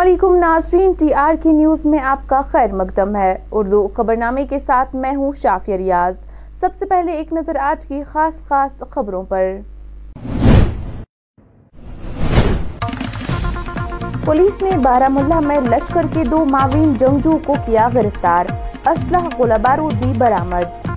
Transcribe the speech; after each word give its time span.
علیکم 0.00 0.34
ناظرین، 0.34 0.92
T 0.92 1.14
R 1.14 1.34
کی 1.42 1.52
نیوز 1.52 1.84
میں 1.84 1.98
آپ 1.98 2.28
کا 2.28 2.40
خیر 2.42 2.72
مقدم 2.72 3.16
ہے۔ 3.16 3.38
اردو 3.52 3.88
خبرنامے 3.96 4.46
کے 4.46 4.58
ساتھ 4.66 4.96
میں 4.96 5.16
ہوں 5.16 5.32
شافیہ 5.42 5.74
ریاض۔ 5.74 6.14
سب 6.60 6.68
سے 6.78 6.84
پہلے 6.84 7.12
ایک 7.12 7.32
نظر 7.32 7.56
آج 7.56 7.86
کی 7.86 8.02
خاص 8.12 8.48
خاص 8.48 8.82
خبروں 8.90 9.22
پر۔ 9.22 9.56
پولیس 14.24 14.62
نے 14.62 14.76
بارہ 14.76 15.08
ملہ 15.08 15.40
میں 15.40 15.60
لشکر 15.60 16.06
کے 16.12 16.24
دو 16.24 16.44
معاون 16.44 16.94
جنگجو 16.94 17.38
کو 17.46 17.54
کیا 17.66 17.88
گرفتار۔ 17.94 18.44
اسلحہ 18.86 19.28
گولہ 19.38 19.58
بارودی 19.62 20.12
برآمد۔ 20.18 20.88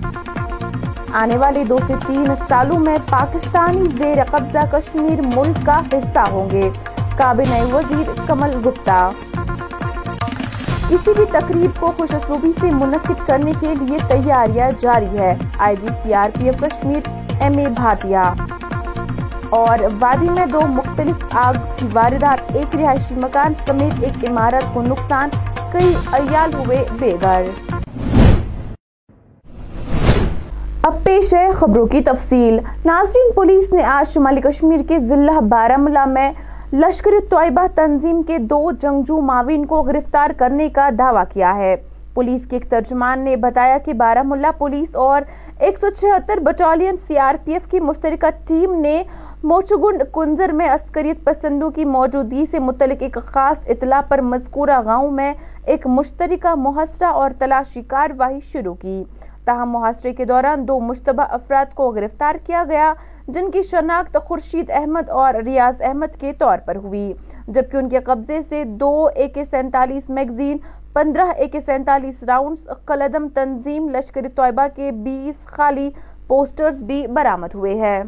آنے 1.12 1.36
والے 1.36 1.64
دو 1.64 1.76
سے 1.86 1.94
تین 2.06 2.24
سالوں 2.48 2.78
میں 2.78 2.98
پاکستانی 3.10 3.84
زیر 3.98 4.24
قبضہ 4.30 4.66
کشمیر 4.72 5.20
ملک 5.36 5.66
کا 5.66 5.80
حصہ 5.92 6.30
ہوں 6.30 6.50
گے۔ 6.50 6.70
کابینہ 7.16 7.74
وزیر 7.74 8.10
کمل 8.26 8.56
گپتا۔ 8.66 9.08
کسی 10.88 11.12
بھی 11.16 11.24
تقریب 11.30 11.80
کو 11.80 11.92
خوش 11.96 12.14
اسلوبی 12.14 12.50
سے 12.60 12.70
منعقد 12.70 13.26
کرنے 13.26 13.52
کے 13.60 13.74
لیے 13.80 13.98
تیاریاں 14.08 14.70
جاری 14.80 15.18
ہے 15.18 15.34
I 15.58 15.76
G 15.80 15.88
C 16.02 16.14
R 16.14 16.30
P 16.38 16.44
F 16.44 16.60
Kashmir, 16.60 17.08
M 17.40 17.58
A 17.58 17.66
Bhatia 17.68 18.32
اور 19.50 19.78
وادی 20.00 20.28
میں 20.28 20.46
دو 20.46 20.60
مختلف 20.60 21.24
آگ 21.32 21.54
کی 21.76 21.86
واردات، 21.92 22.56
ایک 22.56 22.76
رہائشی 22.76 23.14
مکان 23.14 23.54
سمیت 23.66 24.04
ایک 24.04 24.30
عمارت 24.30 24.74
کو 24.74 24.82
نقصان، 24.82 25.28
کئی 25.72 25.94
ایال 26.12 26.54
ہوئے 26.54 26.84
بے 26.98 27.16
گھر۔ 27.20 27.42
اب 30.82 31.04
پیش 31.04 31.34
ہے 31.34 31.48
خبروں 31.52 31.86
کی 31.86 32.00
تفصیل۔ 32.00 32.58
ناظرین، 32.84 33.32
پولیس 33.32 33.72
نے 33.72 33.82
آج 33.82 34.12
شمالی 34.14 34.40
کشمیر 34.40 34.80
کے 34.88 34.98
ضلع 34.98 35.38
بارہ 35.40 35.76
ملا 35.76 36.04
میں 36.04 36.32
لشکر 36.74 37.10
طیبہ 37.30 37.66
تنظیم 37.74 38.22
کے 38.22 38.38
دو 38.38 38.70
جنگجو 38.72 39.20
معاون 39.20 39.64
کو 39.64 39.82
گرفتار 39.82 40.30
کرنے 40.38 40.68
کا 40.68 40.88
دعویٰ 40.98 41.22
کیا 41.32 41.54
ہے۔ 41.56 41.74
پولیس 42.14 42.46
کے 42.46 42.56
ایک 42.56 42.68
ترجمان 42.70 43.20
نے 43.20 43.36
بتایا 43.36 43.76
کہ 43.84 43.92
بارہ 43.92 44.22
ملا 44.24 44.50
پولیس 44.58 44.96
اور 44.96 45.22
ایک 45.58 45.78
سو 45.78 45.90
چھہتر 45.90 46.38
battalion 46.42 46.96
C 47.06 47.18
R 47.18 47.34
P 47.44 47.52
F 47.52 47.70
کی 47.70 47.80
مشترکہ 47.80 48.30
ٹیم 48.48 48.74
نے 48.80 49.02
موچگنڈ 49.44 50.02
کنزر 50.14 50.52
میں 50.52 50.68
عسکریت 50.70 51.24
پسندوں 51.24 51.70
کی 51.70 51.84
موجودگی 51.84 52.44
سے 52.50 52.58
متعلق 52.58 53.02
ایک 53.02 53.18
خاص 53.24 53.68
اطلاع 53.68 54.00
پر 54.08 54.20
مذکورہ 54.22 54.82
گاؤں 54.84 55.10
میں 55.10 55.32
ایک 55.64 55.86
مشترکہ 55.86 56.54
محاصرہ 56.56 57.12
اور 57.12 57.30
تلاشی 57.38 57.82
کاروائی 57.82 58.40
شروع 58.52 58.74
کی۔ 58.74 59.02
تاہم 59.44 59.70
محاصرے 59.70 60.12
کے 60.12 60.24
دوران 60.24 60.68
دو 60.68 60.80
مشتبہ 60.80 61.22
افراد 61.30 61.74
کو 61.74 61.90
گرفتار 61.90 62.34
کیا 62.46 62.64
گیا۔ 62.68 62.92
جن 63.28 63.50
کی 63.50 63.62
شناخت 63.62 64.16
خورشید 64.24 64.70
احمد 64.70 65.08
اور 65.08 65.34
ریاض 65.34 65.80
احمد 65.80 66.16
کے 66.20 66.32
طور 66.38 66.58
پر 66.64 66.76
ہوئی۔ 66.76 67.12
جبکہ 67.48 67.76
ان 67.76 67.88
کے 67.88 67.98
قبضے 67.98 68.38
سے 68.48 68.64
دو 68.64 69.08
اے 69.16 69.28
کے 69.28 69.44
سینتالیس 69.44 70.10
میگزین، 70.10 70.56
پندرہ 70.92 71.26
اے 71.36 71.46
کے 71.48 71.60
سینتالیس 71.60 72.22
راؤنڈز، 72.22 72.68
قلدم 72.84 73.28
تنظیم 73.28 73.88
لشکر 73.88 74.26
طیبہ 74.36 74.66
کے 74.76 74.90
بیس 74.90 75.44
خالی 75.46 75.88
پوسٹرز 76.28 76.82
بھی 76.82 77.06
برآمد 77.06 77.54
ہوئے 77.54 77.74
ہیں۔ 77.74 78.02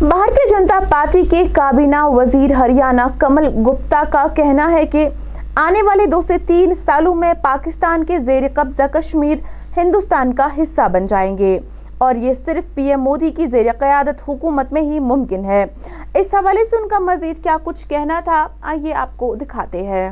بھارتی 0.00 0.48
جنتا 0.50 0.78
پارٹی 0.90 1.24
کے 1.24 1.44
کابینہ 1.52 2.04
وزیر 2.04 2.52
ہریانہ 2.52 3.02
کمل 3.18 3.48
گپتا 3.66 4.02
کا 4.12 4.26
کہنا 4.34 4.70
ہے 4.72 4.86
کہ 4.86 5.08
آنے 5.56 5.82
والے 5.82 6.06
دو 6.06 6.22
سے 6.22 6.38
تین 6.46 6.74
سالوں 6.84 7.14
میں 7.14 7.34
پاکستان 7.42 8.04
کے 8.04 8.18
زیر 8.18 8.42
قبضہ 8.54 8.86
کشمیر 8.92 9.36
ہندوستان 9.76 10.32
کا 10.32 10.48
حصہ 10.58 10.88
بن 10.88 11.06
جائیں 11.06 11.38
گے۔ 11.38 11.58
اور 12.00 12.14
یہ 12.14 12.32
صرف 12.44 12.74
پی 12.74 12.82
ایم 12.82 13.00
مودی 13.00 13.30
کی 13.30 13.46
زیر 13.46 13.72
قیادت 13.72 14.28
حکومت 14.28 14.72
میں 14.72 14.82
ہی 14.82 14.98
ممکن 14.98 15.44
ہے۔ 15.44 15.64
اس 16.14 16.26
حوالے 16.34 16.64
سے 16.64 16.76
ان 16.76 16.88
کا 16.88 16.98
مزید 16.98 17.42
کیا 17.42 17.56
کچھ 17.64 17.88
کہنا 17.88 18.20
تھا، 18.20 18.48
آئیے 18.62 18.94
آپ 18.94 19.08
کو 19.16 19.34
دکھاتے 19.34 19.82
ہیں۔ 19.86 20.10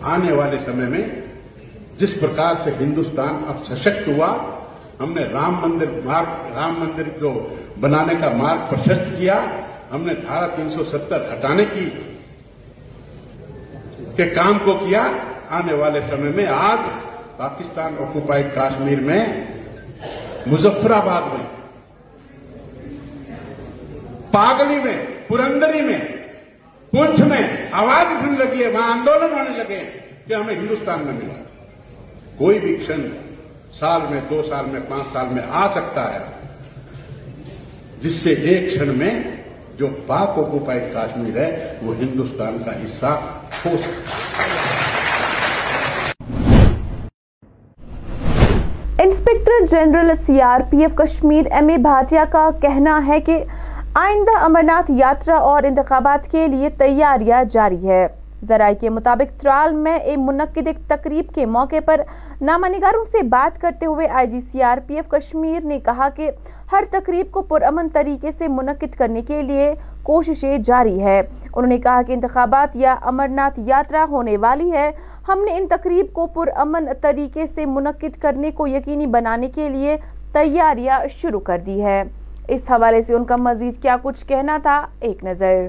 آنے 0.00 0.32
والے 0.32 0.58
سمے 0.58 0.84
میں 0.84 1.08
جس 1.96 2.20
پرکار 2.20 2.54
سے 2.64 2.70
ہندوستان 2.80 3.34
اب 3.48 3.64
سشکت 3.64 4.08
ہوا، 4.08 4.38
ہم 5.00 5.12
نے 5.12 5.24
رام 5.24 5.54
مندر 5.62 6.00
مارگ 6.04 6.52
رام 6.54 6.80
مندر 6.80 7.08
کو 7.08 7.48
بنانے 7.80 8.14
کا 8.14 8.28
مارگ 8.28 8.60
پرشست 8.70 9.18
کیا، 9.18 9.44
ہم 9.92 10.06
نے 10.06 10.14
دھارا 10.14 10.46
تین 10.46 10.70
سو 10.70 10.84
ستر 10.84 11.32
ہٹانے 11.32 11.64
کی 11.64 11.90
کے 14.16 14.24
کام 14.24 14.58
کو 14.64 14.74
کیا۔ 14.74 15.08
آنے 15.50 15.74
والے 15.74 16.00
سمے 16.00 16.30
میں 16.34 16.46
آج 16.46 16.78
پاکستان 17.36 17.94
آکوپائڈ 18.00 18.54
کاشمیر 18.54 19.00
میں 19.00 19.24
مظفر 20.46 20.90
آباد 20.90 21.22
میں، 21.22 21.46
پاگلی 24.30 24.78
میں، 24.84 24.96
پرندری 25.28 25.82
میں 25.82 25.98
پنچھ 26.90 27.20
میں 27.20 27.42
آواز 27.72 28.06
اٹھنے 28.06 28.44
لگی 28.44 28.64
ہے، 28.64 28.68
وہاں 28.68 28.90
آندولن 28.90 29.32
ہونے 29.32 29.58
لگے 29.58 29.82
کہ 30.26 30.34
ہمیں 30.34 30.54
ہندوستان 30.54 31.04
میں 31.04 31.12
ملا۔ 31.12 31.42
کوئی 32.38 32.58
بھی 32.58 32.74
کشن 32.76 33.06
سال 33.78 34.00
میں، 34.10 34.20
دو 34.30 34.42
سال 34.42 34.66
میں، 34.66 34.80
پانچ 34.88 35.12
سال 35.12 35.26
میں 35.30 35.42
آ 35.50 35.68
سکتا 35.68 36.12
ہے، 36.14 36.18
جس 38.00 38.14
سے 38.14 38.32
ایک 38.32 38.78
کھڑ 38.78 38.86
میں 38.86 39.20
جو 39.78 39.86
پاک 40.06 40.38
اوکوپائڈ 40.38 40.82
کاشمیر 40.92 41.36
ہے، 41.36 41.78
وہ 41.82 41.94
ہندوستان 41.94 42.62
کا 42.64 42.72
حصہ 42.72 43.12
ہو 43.64 43.76
سکتا 43.82 44.16
ہے۔ 44.16 45.01
Inspector 49.22 49.64
general 49.70 50.10
C 50.26 50.40
R 50.42 50.60
P 50.70 50.80
F 50.82 50.94
Kashmir 50.96 51.46
M 51.50 51.68
A 51.68 51.76
Bhatia 51.78 52.24
کا 52.30 52.48
کہنا 52.60 52.98
ہے 53.06 53.18
کہ 53.20 53.36
آئندہ 53.94 54.36
امرناتھ 54.44 54.90
یاترا 54.90 55.36
اور 55.40 55.62
انتخابات 55.64 56.30
کے 56.30 56.46
لیے 56.48 56.68
تیاریاں 56.78 57.42
جاری 57.52 57.88
ہے 57.88 58.06
ذرائع 58.48 58.74
کے 58.80 58.88
مطابق 58.88 59.40
ترال 59.42 59.74
میں 59.74 59.94
ایک 59.94 60.18
منعقد 60.18 60.66
ایک 60.66 60.78
تقریب 60.88 61.32
کے 61.34 61.46
موقع 61.48 61.80
پر 61.84 62.00
نامہ 62.40 62.68
نگاروں 62.68 63.04
سے 63.12 63.22
بات 63.28 63.60
کرتے 63.60 63.86
ہوئے 63.86 64.08
I 64.08 64.26
G 64.26 64.40
C 64.42 64.62
R 64.62 64.78
P 64.86 64.96
F 64.96 65.08
Kashmir 65.10 65.64
نے 65.64 65.78
کہا 65.84 66.08
کہ 66.16 66.30
ہر 66.72 66.84
تقریب 66.90 67.30
کو 67.30 67.42
پرامن 67.44 67.88
طریقے 67.92 68.30
سے 68.38 68.48
منعقد 68.48 68.98
کرنے 68.98 69.22
کے 69.22 69.42
لیے 69.42 69.72
کوششیں 70.02 70.58
جاری 70.58 71.00
ہے 71.02 71.20
انہوں 71.20 71.66
نے 71.66 71.78
کہا 71.78 72.02
کہ 72.02 72.12
انتخابات 72.12 72.76
یا 72.76 72.96
امرناتھ 73.04 73.60
یاترا 73.60 74.04
ہونے 74.08 74.36
والی 74.36 74.70
ہے 74.72 74.90
ہم 75.28 75.42
نے 75.44 75.56
ان 75.56 75.66
تقریب 75.70 76.12
کو 76.12 76.26
پرامن 76.34 76.86
طریقے 77.00 77.44
سے 77.54 77.64
منعقد 77.66 78.20
کرنے 78.20 78.50
کو 78.56 78.66
یقینی 78.66 79.06
بنانے 79.06 79.48
کے 79.54 79.68
لیے 79.68 79.96
تیاریاں 80.32 80.98
شروع 81.20 81.40
کر 81.48 81.58
دی 81.66 81.80
ہے 81.82 82.02
اس 82.54 82.60
حوالے 82.70 83.02
سے 83.06 83.14
ان 83.14 83.24
کا 83.24 83.36
مزید 83.36 83.80
کیا 83.82 83.96
کچھ 84.02 84.24
کہنا 84.26 84.56
تھا، 84.62 84.76
ایک 85.00 85.22
نظر۔ 85.24 85.68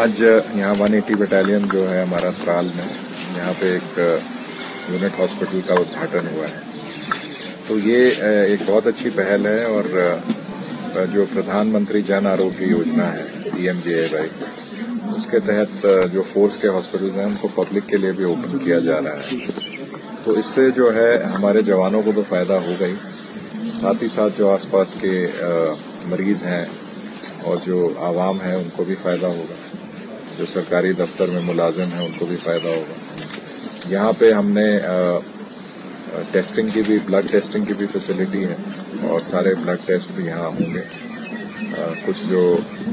آج 0.00 0.22
یہاں 0.22 0.74
ون 0.78 0.94
ایٹی 0.94 1.14
بٹالین 1.18 1.68
جو 1.72 1.90
ہے 1.90 2.02
ہمارا 2.02 2.30
ترال 2.44 2.68
میں، 2.76 2.88
یہاں 3.36 3.52
پہ 3.60 3.72
ایک 3.72 3.98
یونٹ 3.98 5.20
ہاسپٹل 5.20 5.60
کا 5.66 5.74
ادھاٹن 5.74 6.26
ہوا 6.32 6.46
ہے۔ 6.46 6.60
تو 7.66 7.78
یہ 7.84 8.22
ایک 8.22 8.60
بہت 8.66 8.86
اچھی 8.86 9.10
پہل 9.16 9.46
ہے 9.46 9.62
اور 9.64 11.04
جو 11.12 11.24
پردھان 11.34 11.66
منتری 11.72 12.02
جن 12.08 12.26
آروگیہ 12.26 12.66
یوجنا 12.66 13.12
ہے، 13.12 13.22
پی 13.54 13.68
ایم 13.68 13.78
جے 13.84 13.94
اے 13.94 14.06
وائی 14.12 14.28
اس 15.22 15.28
کے 15.30 15.38
تحت 15.40 15.86
جو 16.12 16.22
فورس 16.32 16.56
کے 16.58 16.68
ہاسپٹلز 16.68 17.16
ہیں، 17.16 17.24
ان 17.24 17.34
کو 17.40 17.48
پبلک 17.54 17.88
کے 17.88 17.96
لیے 17.96 18.12
بھی 18.12 18.24
اوپن 18.24 18.58
کیا 18.58 18.78
جا 18.78 19.02
رہا 19.04 19.16
ہے۔ 19.16 19.36
تو 20.24 20.30
اس 20.30 20.46
سے 20.46 20.70
جو 20.70 20.94
ہے، 20.94 21.22
ہمارے 21.22 21.62
جوانوں 21.62 22.02
کو 22.02 22.12
تو 22.16 22.22
فائدہ 22.28 22.52
ہوگا 22.52 22.86
ہی 22.86 22.94
ساتھ 23.80 24.02
ہی 24.02 24.08
ساتھ 24.08 24.32
جو 24.38 24.50
آس 24.50 24.70
پاس 24.70 24.94
کے 25.00 25.26
مریض 26.06 26.42
ہیں 26.44 26.64
اور 27.42 27.56
جو 27.66 27.92
عوام 27.96 28.40
ہیں، 28.40 28.54
ان 28.54 28.68
کو 28.76 28.84
بھی 28.84 28.94
فائدہ 29.02 29.26
ہوگا۔ 29.26 29.76
جو 30.38 30.46
سرکاری 30.46 30.92
دفتر 30.92 31.26
میں 31.26 31.42
ملازم 31.44 31.92
ہیں، 31.94 32.04
ان 32.06 32.12
کو 32.18 32.26
بھی 32.26 32.36
فائدہ 32.44 32.68
ہوگا۔ 32.68 32.94
یہاں 33.88 34.12
پہ 34.18 34.32
ہم 34.32 34.50
نے 34.50 34.78
ٹیسٹنگ 36.30 36.68
کی 36.72 36.82
بھی 36.86 36.98
بلڈ 37.06 37.30
ٹیسٹنگ 37.30 37.64
کی 37.64 37.74
بھی 37.74 37.86
فیسلٹی 37.92 38.44
ہے 38.44 38.54
اور 39.08 39.20
سارے 39.20 39.54
بلڈ 39.54 39.78
ٹیسٹ 39.86 40.10
بھی 40.10 40.24
یہاں 40.24 40.48
ہوں 40.48 40.74
گے۔ 40.74 41.11
کچھ 42.04 42.22
جو 42.28 42.40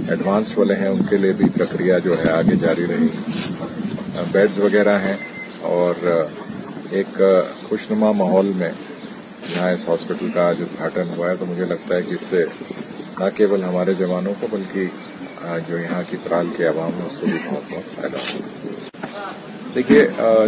ایڈوانس 0.10 0.58
والے 0.58 0.76
ہیں، 0.76 0.88
ان 0.88 1.02
کے 1.10 1.18
لیے 1.18 1.34
بھی 1.38 1.50
پرکریا 1.58 1.98
جو 2.04 2.18
ہے 2.20 2.32
آگے 2.32 2.56
جاری 2.62 2.86
رہی۔ 2.90 3.08
بیڈز 4.32 4.60
وغیرہ 4.60 4.98
ہیں 5.00 5.16
اور 5.70 5.94
ایک 6.98 7.22
خوشنما 7.64 8.12
ماحول 8.22 8.52
میں 8.58 8.72
یہاں 9.50 9.72
اس 9.72 9.88
ہاسپٹل 9.88 10.28
کا 10.34 10.48
آج 10.48 10.62
ادھاٹن 10.62 11.10
ہوا 11.18 11.30
ہے، 11.30 11.36
تو 11.40 11.46
مجھے 11.46 11.66
لگتا 11.66 11.96
ہے 11.96 12.02
کہ 12.08 12.14
اس 12.14 12.26
سے 12.30 12.44
نہ 13.20 13.30
کیول 13.36 13.64
ہمارے 13.64 13.94
جوانوں 14.00 14.34
کو، 14.40 14.48
بلکہ 14.52 14.88
جو 15.68 15.78
یہاں 15.78 16.02
کی 16.10 16.18
ترال 16.24 16.48
کے 16.58 16.66
عوام 16.68 17.00
ہے 17.00 17.06
اس 17.06 17.20
کو 17.20 17.26
بھی 17.26 17.38
بہت 17.46 17.72
بہت 17.72 17.96
فائدہ 17.96 18.18
ہوگا 18.18 18.48
دیکھیے 19.76 20.06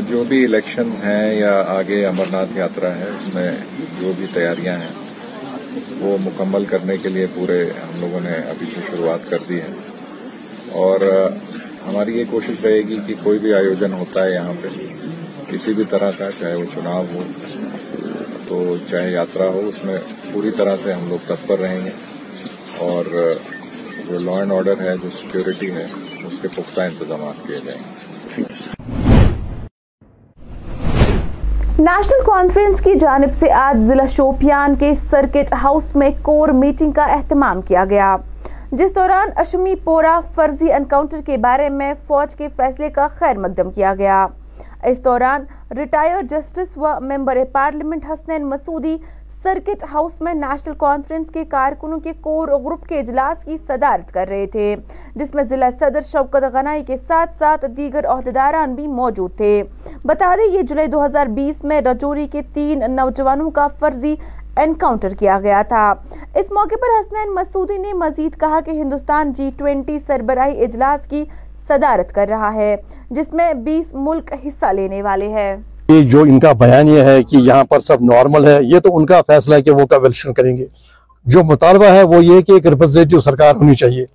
جو 0.07 0.23
بھی 0.27 0.43
الیکشنز 0.45 1.03
ہیں 1.03 1.35
یا 1.35 1.53
آگے 1.69 2.05
امرناتھ 2.05 2.57
یاترا 2.57 2.95
ہے، 2.95 3.09
اس 3.09 3.33
میں 3.33 3.51
جو 3.99 4.11
بھی 4.17 4.25
تیاریاں 4.33 4.77
ہیں 4.77 4.93
وہ 5.99 6.17
مکمل 6.21 6.65
کرنے 6.65 6.97
کے 6.97 7.09
لیے 7.09 7.25
پورے 7.33 7.63
ہم 7.63 8.01
لوگوں 8.01 8.19
نے 8.19 8.29
ابھی 8.29 8.65
سے 8.75 8.81
شروعات 8.91 9.29
کر 9.29 9.37
دی 9.49 9.59
ہے 9.61 9.67
اور 10.71 10.99
ہماری 11.87 12.19
یہ 12.19 12.23
کوشش 12.29 12.65
رہے 12.65 12.77
گی 12.77 12.97
کہ 13.07 13.13
کوئی 13.23 13.39
بھی 13.39 13.53
آیوجن 13.53 13.93
ہوتا 13.93 14.23
ہے 14.23 14.33
یہاں 14.33 14.53
پہ، 14.61 14.67
کسی 15.51 15.73
بھی 15.73 15.83
طرح 15.89 16.11
کا، 16.17 16.29
چاہے 16.39 16.55
وہ 16.55 16.65
چناؤ 16.75 17.05
ہو 17.13 17.23
تو 18.47 18.75
چاہے 18.89 19.11
یاترا 19.11 19.45
ہو، 19.45 19.71
اس 19.75 19.85
میں 19.85 19.97
پوری 20.33 20.51
طرح 20.57 20.75
سے 20.83 20.93
ہم 20.93 21.09
لوگ 21.09 21.17
تتپر 21.27 21.59
رہیں 21.59 21.85
گے۔ 21.85 21.89
اور 22.77 23.33
جو 24.09 24.19
لا 24.19 24.31
اینڈ 24.31 24.51
آرڈر 24.51 24.81
ہے، 24.81 24.95
جو 25.03 25.09
سیکیورٹی 25.09 25.71
ہے، 25.71 25.87
اس 26.23 26.33
کے 26.41 26.47
پختہ 26.47 26.81
انتظامات 26.81 27.47
کیے 27.47 27.57
جائیں 27.65 27.81
گے۔ 28.37 28.80
نیشنل 31.91 32.21
کانفرنس 32.25 32.81
کی 32.81 32.93
جانب 32.95 33.33
سے 33.39 33.51
آج 33.51 33.79
ضلع 33.79 34.05
شوپیان 34.05 34.75
کے 34.75 34.91
سرکٹ 35.09 35.53
ہاؤس 35.53 35.95
میں 35.95 36.09
کور 36.21 36.49
میٹنگ 36.49 36.91
کا 36.91 37.03
اہتمام 37.03 37.61
کیا 37.61 37.83
گیا۔ 37.85 38.15
جس 38.71 38.95
دوران 38.95 39.29
اشمی 39.35 39.75
پورا 39.83 40.19
فرضی 40.35 40.71
انکاؤنٹر 40.73 41.21
کے 41.25 41.37
بارے 41.37 41.69
میں 41.69 41.93
فوج 42.07 42.35
کے 42.35 42.47
فیصلے 42.55 42.89
کا 42.89 43.07
خیر 43.07 43.37
مقدم 43.37 43.71
کیا 43.71 43.93
گیا۔ 43.97 44.25
اس 44.83 45.03
دوران 45.05 45.43
ریٹائر 45.77 46.21
جسٹس 46.29 46.77
و 46.77 46.99
member 47.01 47.37
parliament 47.51 48.05
Hasnain 48.09 48.45
Masoodi 48.45 48.97
circuit 49.43 49.83
house 49.93 50.21
میں 50.21 50.33
نیشنل 50.33 50.73
کانفرنس 50.77 51.29
کے 51.31 51.43
کارکنوں 51.49 51.99
کے 51.99 52.11
کور 52.21 52.47
گروپ 52.47 52.85
کے 52.87 52.99
اجلاس 52.99 53.43
کی 53.43 53.57
صدارت 53.67 54.11
کر 54.13 54.27
رہے 54.29 54.45
تھے، 54.45 54.75
جس 55.15 55.33
میں 55.35 55.43
ضلع 55.43 55.69
صدر 55.79 56.01
شوکت 56.01 56.43
غنائی 56.53 56.83
کے 56.83 56.97
ساتھ 57.07 57.35
ساتھ 57.37 57.65
دیگر 57.77 58.05
عہدیداران 58.05 58.75
بھی 58.75 58.85
موجود 58.87 59.35
تھے۔ 59.37 59.61
بتا 60.05 60.33
دیں، 60.37 60.51
یہ 60.53 60.61
جولائی 60.61 60.87
دو 60.87 61.05
ہزار 61.05 61.27
بیس 61.35 61.63
میں 61.63 61.81
رجوری 61.81 62.27
کے 62.27 62.41
تین 62.53 62.83
نوجوانوں 62.95 63.49
کا 63.51 63.67
فرضی 63.79 64.15
انکاؤنٹر 64.57 65.13
کیا 65.19 65.39
گیا 65.43 65.61
تھا۔ 65.67 65.93
اس 66.35 66.51
موقع 66.51 66.75
پر 66.81 66.99
حسنین 66.99 67.33
مسعودی 67.35 67.77
نے 67.77 67.93
مزید 67.93 68.39
کہا 68.39 68.59
کہ 68.65 68.71
ہندوستان 68.71 69.33
جی 69.33 69.49
ٹوینٹی 69.57 69.99
سربراہی 70.07 70.63
اجلاس 70.63 71.09
کی 71.09 71.23
صدارت 71.67 72.13
کر 72.15 72.27
رہا 72.29 72.53
ہے، 72.53 72.75
جس 73.09 73.33
میں 73.33 73.53
بیس 73.53 73.93
ملک 73.93 74.33
حصہ 74.45 74.71
لینے 74.73 75.01
والے 75.01 75.27
ہیں۔ 75.29 75.55
کہ 75.91 76.09
جو 76.09 76.21
ان 76.21 76.39
کا 76.39 76.51
بیان 76.51 76.87
یہ 76.87 77.01
ہے 77.01 77.23
کہ 77.23 77.35
یہاں 77.35 77.63
پر 77.63 77.79
سب 77.79 77.97
نارمل 78.01 78.45
ہے، 78.45 78.59
یہ 78.61 78.79
تو 78.79 78.97
ان 78.97 79.05
کا 79.05 79.21
فیصلہ 79.27 79.55
ہے 79.55 79.61
کہ 79.61 79.71
وہ 79.71 79.85
کب 79.85 80.03
الیکشن 80.03 80.33
کریں 80.33 80.57
گے۔ 80.57 80.65
جو 81.25 81.43
مطالبہ 81.43 81.85
ہے 81.85 82.03
وہ 82.03 82.25
یہ 82.25 82.41
کہ 82.41 82.51
ایک 82.51 82.67
ریپرزینٹیو 82.67 83.19
سرکار 83.19 83.55
ہونی 83.55 83.75
چاہیے۔ 83.75 84.05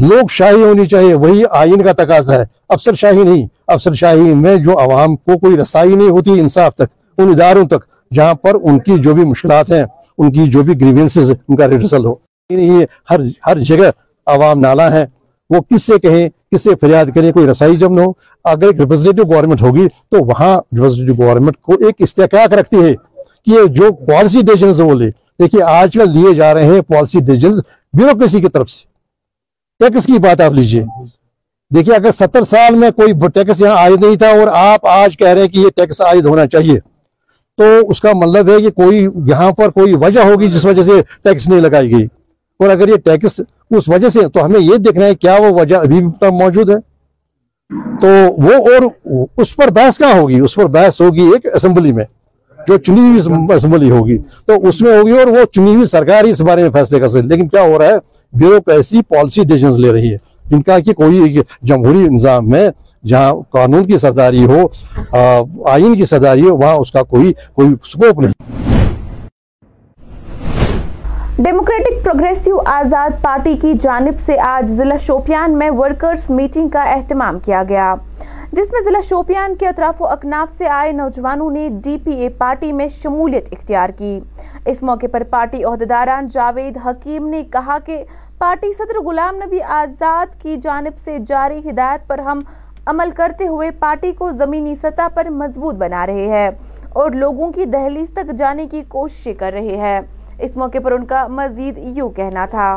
لوگ 0.00 0.26
شاہی 0.30 0.62
ہونی 0.62 0.86
چاہیے، 0.86 1.14
وہی 1.14 1.42
آئین 1.50 1.82
کا 1.82 1.92
تقاضا 1.92 2.38
ہے۔ 2.38 2.44
افسر 2.68 2.94
شاہی 2.94 3.22
نہیں، 3.22 3.46
افسر 3.68 3.94
شاہی 3.94 4.20
میں 4.20 4.56
جو 4.56 4.78
عوام 4.78 5.16
کو 5.16 5.38
کوئی 5.38 5.56
رسائی 5.56 5.94
نہیں 5.94 6.08
ہوتی 6.08 6.30
انصاف 6.30 6.74
تک، 6.74 7.18
ان 7.18 7.28
اداروں 7.28 7.68
تک، 7.68 8.12
جہاں 8.14 8.34
پر 8.34 8.54
ان 8.54 8.78
کی 8.78 9.02
جو 9.02 9.14
بھی 9.14 9.24
مشکلات 9.24 9.70
ہیں، 9.70 9.84
ان 10.18 10.32
کی 10.32 10.46
جو 10.46 10.62
بھی 10.62 10.80
گریوینسز 10.80 11.30
ان 11.48 11.56
کا 11.56 11.68
ریڈرسل 11.68 12.04
ہو۔ 12.04 12.14
یعنی 12.50 12.66
یہ 12.66 12.86
ہر 13.10 13.20
ہر 13.46 13.58
جگہ 13.58 13.90
عوام 14.26 14.60
نالا 14.60 14.98
ہیں 14.98 15.06
وہ 15.50 15.60
کس 15.60 15.82
سے 15.82 15.98
کہیں؟ 15.98 16.28
کس 16.52 16.62
سے 16.62 16.70
فریاد 16.80 17.06
کریں، 17.14 17.32
کوئی 17.32 17.46
رسائی 17.46 17.76
جب 17.76 17.92
نہ 17.92 18.00
ہو، 18.00 18.12
اگر 18.44 18.66
ایک 18.66 18.80
ریپرزنیٹو 18.80 19.22
گورنمنٹ 19.34 19.62
ہوگی 19.62 19.88
تو 19.88 20.24
وہاں 20.24 20.56
ریپرزنیٹو 20.76 21.22
گورنمنٹ 21.22 21.56
کو 21.56 21.72
ایک 21.72 21.94
استحقاق 21.98 22.54
رکھتی 22.54 22.82
ہے 22.82 22.94
کہ 23.46 23.66
جو 23.66 23.92
پالیسی 23.92 24.40
ڈیسیجنز 24.40 24.80
وہ 24.80 24.94
لے۔ 24.94 25.10
دیکھیے، 25.38 25.62
آج 25.62 25.92
کل 25.94 26.10
لیے 26.10 26.34
جا 26.34 26.54
رہے 26.54 26.64
ہیں 26.64 26.80
پالیسی 26.80 27.18
ڈیسیجنز 27.18 27.60
بیوروکریسی 27.92 28.40
کی 28.40 28.48
طرف 28.48 28.70
سے۔ 28.70 28.84
ٹیکس 29.78 30.06
کی 30.06 30.18
بات 30.18 30.40
آپ 30.40 30.52
لیجیے۔ 30.52 30.82
دیکھیے، 31.74 31.94
اگر 31.94 32.10
ستر 32.10 32.42
سال 32.42 32.74
میں 32.74 32.90
کوئی 32.90 33.12
ٹیکس 33.34 33.60
یہاں 33.60 33.76
عائد 33.76 34.04
نہیں 34.04 34.16
تھا 34.16 34.28
اور 34.28 34.46
آپ 34.46 34.86
آج 34.86 35.16
کہہ 35.16 35.28
رہے 35.28 35.40
ہیں 35.40 35.48
کہ 35.48 35.58
یہ 35.58 35.68
ٹیکس 35.76 36.00
عائد 36.00 36.26
ہونا 36.26 36.46
چاہیے، 36.46 36.78
تو 37.58 37.88
اس 37.88 38.00
کا 38.00 38.12
مطلب 38.14 38.50
ہے 38.50 38.60
کہ 38.60 38.70
کوئی 38.70 39.08
یہاں 39.26 39.52
پر 39.52 39.68
کوئی 39.68 39.94
وجہ 39.94 40.20
ہوگی 40.20 40.48
جس 40.48 40.64
وجہ 40.64 40.82
سے 40.82 40.92
ٹیکس 41.22 41.48
نہیں 41.48 41.60
لگائی 41.60 41.90
گئی۔ 41.90 42.06
اور 42.60 42.68
اگر 42.68 42.88
یہ 42.88 42.96
ٹیکس 43.04 43.40
اس 43.76 43.88
وجہ 43.88 44.08
سے 44.08 44.28
تو 44.34 44.44
ہمیں 44.44 44.60
یہ 44.60 44.76
دیکھنا 44.76 45.06
ہے 45.06 45.14
کیا 45.14 45.36
وہ 45.40 45.48
وجہ 45.60 45.76
ابھی 45.76 46.00
بھی 46.00 46.30
موجود 46.42 46.70
ہے۔ 46.70 46.76
تو 48.00 48.08
وہ 48.42 48.52
اور 48.70 49.26
اس 49.42 49.54
پر 49.56 49.70
بحث 49.74 49.98
کہاں 49.98 50.18
ہوگی؟ 50.18 50.38
اس 50.40 50.54
پر 50.54 50.66
بحث 50.76 51.00
ہوگی 51.00 51.22
ایک 51.32 51.46
اسمبلی 51.54 51.92
میں، 51.92 52.04
جو 52.68 52.76
چنی 52.78 53.00
ہوئی 53.00 53.54
اسمبلی 53.54 53.90
ہوگی۔ 53.90 54.18
تو 54.46 54.52
اس 54.68 54.80
میں 54.82 54.96
ہوگی 54.98 55.10
اور 55.10 55.26
وہ 55.26 55.44
چنی 55.52 55.74
ہوئی 55.74 55.84
سرکار 55.86 56.24
ہی 56.24 56.30
اس 56.30 56.40
بارے 56.40 56.62
میں 56.62 56.70
فیصلے 56.72 57.00
کر 57.00 57.08
سکتی 57.08 57.26
لیکن 57.28 57.48
کیا 57.48 57.62
ہو 57.62 57.78
رہا 57.78 57.86
ہے 57.86 57.98
بیوروکریسی 58.32 59.02
پالیسی 59.08 59.42
ڈیسیزنز 59.42 59.78
لے 59.78 59.92
رہی 59.92 60.12
ہے۔ 60.12 60.16
جن 60.50 60.62
کا 60.62 60.78
کہ 60.78 60.92
کوئی 60.92 61.40
جمہوری 61.62 62.08
نظام 62.08 62.48
میں 62.50 62.68
جہاں 63.04 63.32
قانون 63.52 63.84
کی 63.86 63.98
سرداری 63.98 64.44
ہو 64.46 64.66
آئین 65.70 65.94
کی 65.94 66.04
سرداری 66.04 66.48
ہو، 66.48 66.56
وہاں 66.56 66.74
اس 66.74 66.92
کا 66.92 67.02
کوئی 67.02 67.32
کوئی 67.54 67.68
سکوپ 67.84 68.20
نہیں۔ 68.20 68.55
ڈیموکریٹک 71.38 72.04
پروگریسیو 72.04 72.58
آزاد 72.66 73.22
پارٹی 73.22 73.56
کی 73.56 73.72
جانب 73.80 74.18
سے 74.26 74.38
آج 74.40 74.70
ضلع 74.70 74.96
شوپیان 74.96 75.58
میں 75.58 75.70
ورکرز 75.70 76.30
میٹنگ 76.30 76.68
کا 76.68 76.80
اہتمام 76.80 77.38
کیا 77.38 77.62
گیا۔ 77.68 77.94
جس 78.52 78.72
میں 78.72 78.80
ضلع 78.84 79.00
شوپیان 79.08 79.54
کے 79.54 79.68
اطراف 79.68 80.00
و 80.02 80.06
اکناف 80.06 80.54
سے 80.58 80.68
آئے 80.68 80.92
نوجوانوں 80.92 81.50
نے 81.50 81.68
ڈی 81.84 81.96
پی 82.04 82.10
اے 82.10 82.28
پارٹی 82.28 82.72
میں 82.72 82.88
شمولیت 83.02 83.52
اختیار 83.52 83.90
کی۔ 83.98 84.18
اس 84.66 84.82
موقع 84.82 85.06
پر 85.12 85.22
پارٹی 85.30 85.62
عہدیداران 85.64 86.28
جاوید 86.28 86.78
حکیم 86.86 87.26
نے 87.26 87.42
کہا 87.52 87.78
کہ 87.86 88.02
پارٹی 88.38 88.72
صدر 88.78 89.02
غلام 89.06 89.36
نبی 89.36 89.62
آزاد 89.62 90.42
کی 90.42 90.56
جانب 90.56 90.98
سے 91.04 91.18
جاری 91.28 91.60
ہدایت 91.70 92.08
پر 92.08 92.18
ہم 92.18 92.40
عمل 92.86 93.10
کرتے 93.16 93.48
ہوئے 93.48 93.70
پارٹی 93.70 94.12
کو 94.12 94.30
زمینی 94.38 94.74
سطح 94.82 95.08
پر 95.14 95.30
مضبوط 95.30 95.74
بنا 95.74 96.06
رہے 96.06 96.26
ہیں 96.26 96.50
اور 96.90 97.10
لوگوں 97.10 97.52
کی 97.52 97.64
دہلیز 97.64 98.10
تک 98.14 98.36
جانے 98.38 98.66
کی 98.66 98.82
کوششیں 98.88 99.34
کر 99.34 99.52
رہے 99.52 99.76
ہیں۔ 99.76 100.00
اس 100.42 100.56
موقع 100.56 100.78
پر 100.84 100.92
ان 100.92 101.04
کا 101.06 101.26
مزید 101.26 101.78
یوں 101.96 102.10
کہنا 102.16 102.44
تھا۔ 102.46 102.68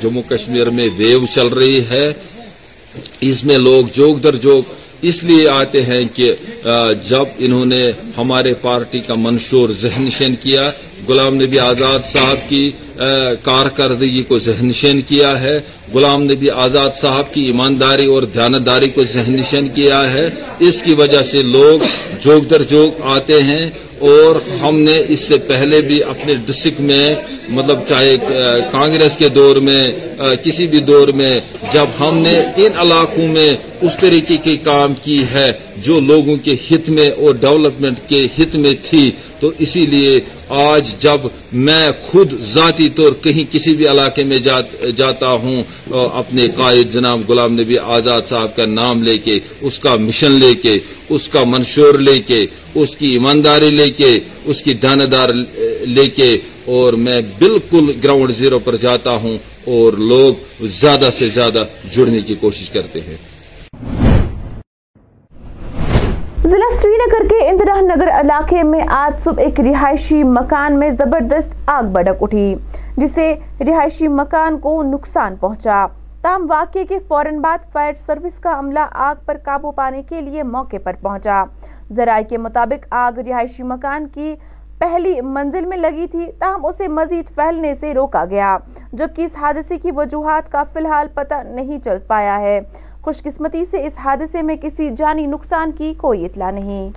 جموں 0.00 0.22
کشمیر 0.28 0.70
میں 0.70 0.88
ویو 0.96 1.20
چل 1.34 1.48
رہی 1.48 1.80
ہے۔ 1.90 2.06
اس 3.20 3.44
میں 3.44 3.58
لوگ 3.58 3.84
جوک 3.92 4.22
در 4.22 4.36
جوگ 4.36 4.62
اس 5.08 5.22
لیے 5.24 5.48
آتے 5.48 5.82
ہیں 5.82 6.02
کہ 6.14 6.32
جب 7.08 7.24
انہوں 7.38 7.64
نے 7.64 7.90
ہمارے 8.18 8.52
پارٹی 8.60 9.00
کا 9.00 9.14
منشور 9.16 9.68
ذہن 9.80 10.02
نشین 10.02 10.34
کیا، 10.42 10.70
غلام 11.08 11.34
نبی 11.34 11.58
آزاد 11.58 12.06
صاحب 12.06 12.48
کی 12.48 12.70
کارکردگی 13.42 14.22
کو 14.28 14.38
ذہن 14.38 14.66
نشین 14.68 15.00
کیا 15.08 15.40
ہے۔ 15.42 15.58
غلام 15.94 16.22
نبی 16.22 16.50
آزاد 16.64 16.90
صاحب 17.00 17.32
کی 17.34 17.42
ایمانداری 17.44 18.06
اور 18.06 18.22
دھیانتداری 18.34 18.88
کو 18.88 19.04
ذہن 19.04 19.32
نشین 19.32 19.68
کیا 19.74 20.00
ہے۔ 20.12 20.28
اس 20.68 20.82
کی 20.82 20.94
وجہ 20.94 21.22
سے 21.22 21.42
لوگ 21.42 21.84
جوگ 22.20 22.42
در 22.50 22.62
جوگ 22.70 23.02
آتے 23.14 23.42
ہیں 23.42 23.68
اور 24.08 24.36
ہم 24.62 24.78
نے 24.78 24.96
اس 25.08 25.20
سے 25.20 25.36
پہلے 25.48 25.80
بھی 25.82 26.02
اپنے 26.04 26.34
ڈسٹرکٹ 26.46 26.80
میں 26.80 27.14
مطلب 27.48 27.78
چاہے 27.88 28.16
کانگریس 28.72 29.16
کے 29.16 29.28
دور 29.28 29.56
میں 29.66 29.82
کسی 30.44 30.66
بھی 30.66 30.80
دور 30.80 31.08
میں 31.08 31.38
جب 31.72 31.86
ہم 32.00 32.18
نے 32.18 32.34
ان 32.56 32.78
علاقوں 32.78 33.26
میں 33.28 33.48
اس 33.82 33.96
طریقے 34.00 34.36
کے 34.36 34.56
کام 34.64 34.94
کی 35.02 35.22
ہے 35.32 35.50
جو 35.76 36.00
لوگوں 36.00 36.36
کے 36.44 36.54
ہت 36.66 36.90
میں 36.90 37.10
اور 37.10 37.34
ڈیولپمنٹ 37.34 37.98
کے 38.08 38.26
ہت 38.38 38.56
میں 38.56 38.74
تھی، 38.82 39.10
تو 39.40 39.50
اسی 39.58 39.86
لیے 39.86 40.20
آج 40.48 40.94
جب 40.98 41.26
میں 41.56 41.90
خود 42.02 42.32
ذاتی 42.44 42.88
طور 42.88 43.12
کہیں 43.22 43.44
کسی 43.50 43.74
بھی 43.76 43.86
علاقے 43.88 44.24
میں 44.24 44.38
جاتا 44.96 45.30
ہوں 45.42 45.62
اپنے 45.90 46.46
قائد 46.56 46.92
جناب 46.92 47.20
غلام 47.28 47.52
نبی 47.60 47.78
آزاد 47.78 48.22
صاحب 48.28 48.56
کا 48.56 48.64
نام 48.66 49.02
لے 49.02 49.16
کے، 49.18 49.38
اس 49.60 49.78
کا 49.78 49.94
مشن 49.96 50.32
لے 50.32 50.54
کے، 50.54 50.78
اس 51.08 51.28
کا 51.28 51.44
منشور 51.44 51.98
لے 51.98 52.18
کے، 52.18 52.44
اس 52.74 52.96
کی 52.96 53.06
ایمانداری 53.06 53.70
لے 53.70 53.90
کے، 53.90 54.18
اس 54.44 54.62
کی 54.62 54.74
دانے 54.74 55.06
دار 55.06 55.28
لے 55.86 56.08
کے 56.08 56.36
اور 56.64 56.92
میں 56.92 57.20
بالکل 57.38 57.92
گراؤنڈ 58.04 58.34
زیرو 58.34 58.58
پر 58.58 58.76
جاتا 58.76 59.14
ہوں 59.14 59.38
اور 59.64 59.92
لوگ 59.92 60.64
زیادہ 60.80 61.08
سے 61.12 61.28
زیادہ 61.28 61.64
جڑنے 61.94 62.20
کی 62.20 62.34
کوشش 62.40 62.70
کرتے 62.70 63.00
ہیں۔ 63.00 63.16
ضلع 66.50 66.66
سری 66.72 66.96
نگر 66.96 67.26
کے 67.28 67.48
اندرا 67.48 67.80
نگر 67.80 68.08
علاقے 68.20 68.62
میں 68.62 68.80
آج 68.88 69.18
صبح 69.20 69.42
ایک 69.42 69.58
رہائشی 69.60 70.22
مکان 70.22 70.78
میں 70.78 70.90
زبردست 70.90 71.54
آگ 71.66 71.82
بڑک 71.92 72.22
اٹھی 72.22 72.54
جسے 72.96 73.34
رہائشی 73.60 74.08
مکان 74.08 74.58
کو 74.58 74.82
نقصان 74.82 75.36
پہنچا۔ 75.36 75.86
تام 76.22 76.46
واقعے 76.50 76.84
کے 76.84 76.98
فوراً 77.08 77.38
بعد 77.38 77.72
فائر 77.72 77.92
سروس 78.06 78.38
کا 78.40 78.58
عملہ 78.58 78.86
آگ 79.08 79.14
پر 79.26 79.36
قابو 79.44 79.70
پانے 79.70 80.02
کے 80.08 80.20
لیے 80.20 80.42
موقع 80.42 80.76
پر 80.84 80.92
پہنچا۔ 81.02 81.44
ذرائع 81.96 82.24
کے 82.28 82.38
مطابق، 82.38 82.86
آگ 82.90 83.18
رہائشی 83.18 83.62
مکان 83.62 84.06
کی 84.14 84.34
پہلی 84.78 85.20
منزل 85.20 85.64
میں 85.64 85.76
لگی 85.76 86.06
تھی، 86.06 86.30
تاہم، 86.38 86.66
اسے 86.66 86.88
مزید 86.88 87.34
پھیلنے 87.34 87.74
سے 87.80 87.94
روکا 87.94 88.24
گیا، 88.30 88.56
جبکہ 88.92 89.22
اس 89.22 89.36
حادثے 89.36 89.78
کی 89.78 89.90
وجوہات 89.96 90.52
کا 90.52 90.62
فی 90.72 90.78
الحال 90.78 91.06
پتہ 91.14 91.34
نہیں 91.44 91.78
چل 91.84 91.98
پایا 92.06 92.40
ہے۔ 92.40 92.60
خوش 93.06 93.22
قسمتی 93.22 93.64
سے 93.70 93.86
اس 93.86 93.92
حادثے 93.98 94.42
میں 94.42 94.56
کسی 94.62 94.90
جانی 94.96 95.26
نقصان 95.26 95.72
کی 95.72 95.94
کوئی 95.94 96.24
اطلاع 96.24 96.50
نہیں۔ 96.50 96.88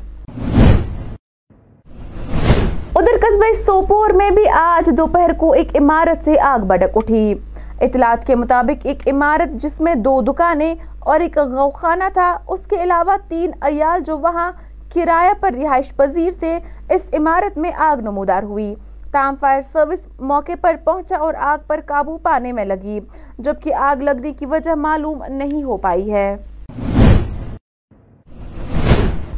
ادھر 2.95 3.17
قصبہ 3.21 3.51
سوپور 3.65 4.09
میں 4.09 4.29
بھی 4.31 4.47
آج 4.49 4.89
دوپہر 4.97 5.31
کو 5.37 5.51
ایک 5.51 5.75
عمارت 5.75 6.25
سے 6.25 6.39
آگ 6.39 6.59
بڑک 6.59 6.97
اٹھی۔ 6.97 7.33
اطلاعات 7.81 8.27
کے 8.27 8.35
مطابق 8.35 8.85
ایک 8.85 9.07
عمارت 9.07 9.61
جس 9.63 9.81
میں 9.81 9.95
دو 9.95 10.21
دکانیں 10.21 10.75
اور 10.99 11.19
ایک 11.19 11.37
غوخانہ 11.37 12.09
تھا، 12.13 12.37
اس 12.47 12.67
کے 12.67 12.83
علاوہ 12.83 13.15
تین 13.27 13.51
ایال 13.61 14.01
جو 14.07 14.17
وہاں 14.17 14.51
کرایہ 14.93 15.33
پر 15.39 15.53
رہائش 15.53 15.95
پذیر 15.95 16.31
تھے، 16.39 16.59
اس 16.89 17.01
عمارت 17.13 17.57
میں 17.57 17.71
آگ 17.77 17.97
نمودار 18.01 18.43
ہوئی۔ 18.43 18.75
تام 19.11 19.35
فائر 19.39 19.61
سروس 19.71 19.99
موقع 20.19 20.51
پر 20.61 20.75
پہنچا 20.83 21.17
اور 21.17 21.33
آگ 21.33 21.57
پر 21.67 21.79
قابو 21.85 22.17
پانے 22.17 22.51
میں 22.51 22.65
لگی، 22.65 22.99
جبکہ 23.37 23.73
آگ 23.75 24.01
لگنے 24.01 24.33
کی 24.33 24.45
وجہ 24.45 24.75
معلوم 24.75 25.23
نہیں 25.29 25.63
ہو 25.63 25.77
پائی 25.77 26.11
ہے۔ 26.11 26.35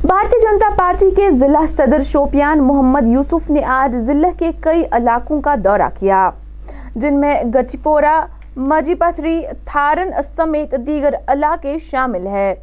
بھارتی 0.04 0.42
جنتا 0.42 0.70
پارٹی 0.78 1.10
کے 1.16 1.30
ضلع 1.40 1.66
صدر 1.76 2.04
شوپیان 2.04 2.64
محمد 2.68 3.08
یوسف 3.08 3.50
نے 3.50 3.64
آج 3.76 3.96
ضلع 4.06 4.30
کے 4.40 4.50
کئی 4.62 4.84
علاقوں 4.92 5.40
کا 5.42 5.56
دورہ 5.64 5.90
کیا، 6.00 6.30
جن 6.96 7.20
میں 7.20 7.34
گچی 7.56 7.78
پورا 7.84 8.20
مجی 8.56 8.96
پتری، 8.96 9.42
تھارن 9.66 10.12
سمیت 10.36 10.76
دیگر 10.88 11.14
علاقے 11.28 11.78
شامل 11.92 12.28
ہے 12.28 12.54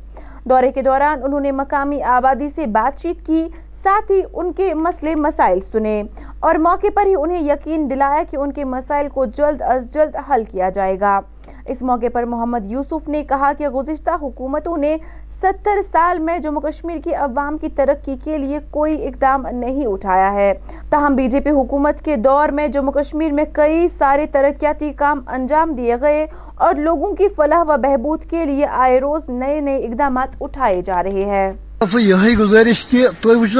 دورے 0.45 0.73
کے 0.73 0.83
دوران 0.83 1.23
انہوں 1.25 1.41
نے 1.41 1.51
مقامی 1.53 2.03
آبادی 2.17 2.49
سے 2.55 2.67
بات 2.67 3.01
چیت 3.01 3.27
کی، 3.27 3.47
ساتھ 3.83 4.11
ہی 4.13 4.21
ان 4.33 4.53
کے 4.53 4.73
مسئلے 4.75 5.15
مسائل 5.15 5.61
سنے۔ 5.73 6.03
اور 6.41 6.55
موقع 6.55 6.87
پر 6.95 7.07
ہی 7.07 7.15
انہیں 7.15 7.43
یقین 7.43 7.91
دلایا 7.91 8.23
کہ 8.31 8.37
ان 8.37 8.53
کے 8.53 8.65
مسائل 8.65 9.09
کو 9.09 9.25
جلد 9.25 9.63
از 9.63 9.95
جلد 9.95 10.17
حل 10.31 10.43
کیا 10.51 10.71
جائے 10.71 11.01
گا۔ 11.01 11.21
اس 11.67 11.83
موقع 11.83 12.07
پر 12.13 12.23
محمد 12.23 12.71
یوسف 12.71 13.09
نے 13.09 13.23
کہا 13.23 13.53
کہ 13.59 13.69
گزشتہ 13.69 14.11
حکومتوں 14.23 14.77
نے 14.77 14.97
ستر 15.43 15.81
سال 15.93 16.19
میں 16.19 16.39
جموں 16.39 16.61
کشمیر 16.61 16.97
کی 17.05 17.15
عوام 17.15 17.59
کی 17.59 17.69
ترقی 17.69 18.15
کے 18.25 18.39
لیے 18.39 18.59
کوئی 18.71 19.07
اقدام 19.07 19.47
نہیں 19.53 19.87
اٹھایا 19.87 20.33
ہے۔ 20.33 20.53
تاہم 20.91 21.15
بی 21.15 21.29
جے 21.29 21.41
پی 21.41 21.51
حکومت 21.51 22.05
کے 22.05 22.17
دور 22.17 22.49
میں 22.49 22.69
جموں 22.69 22.93
کشمیر 22.93 23.33
میں 23.33 23.45
کئی 23.53 23.89
سارے 23.99 24.27
ترقیاتی 24.27 24.93
کام 24.93 25.21
انجام 25.27 25.73
دیے 25.73 25.97
گئے 26.01 26.27
اور 26.55 26.75
لوگوں 26.75 27.15
کی 27.15 27.29
فلاح 27.37 27.63
و 27.63 27.77
بہبود 27.77 28.25
کے 28.31 28.45
لیے 28.45 28.67
آئے 28.67 29.01
روز 29.01 29.29
نئے 29.29 29.61
نئے 29.61 29.77
اقدامات 29.77 30.29
اٹھائے 30.41 30.83
جا 30.83 31.03
رہے 31.03 31.25
ہیں۔ 31.25 31.53
یہ 31.95 32.37
گزارش 32.39 32.85
کہ 32.85 33.07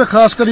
خاص 0.07 0.35
کر 0.35 0.45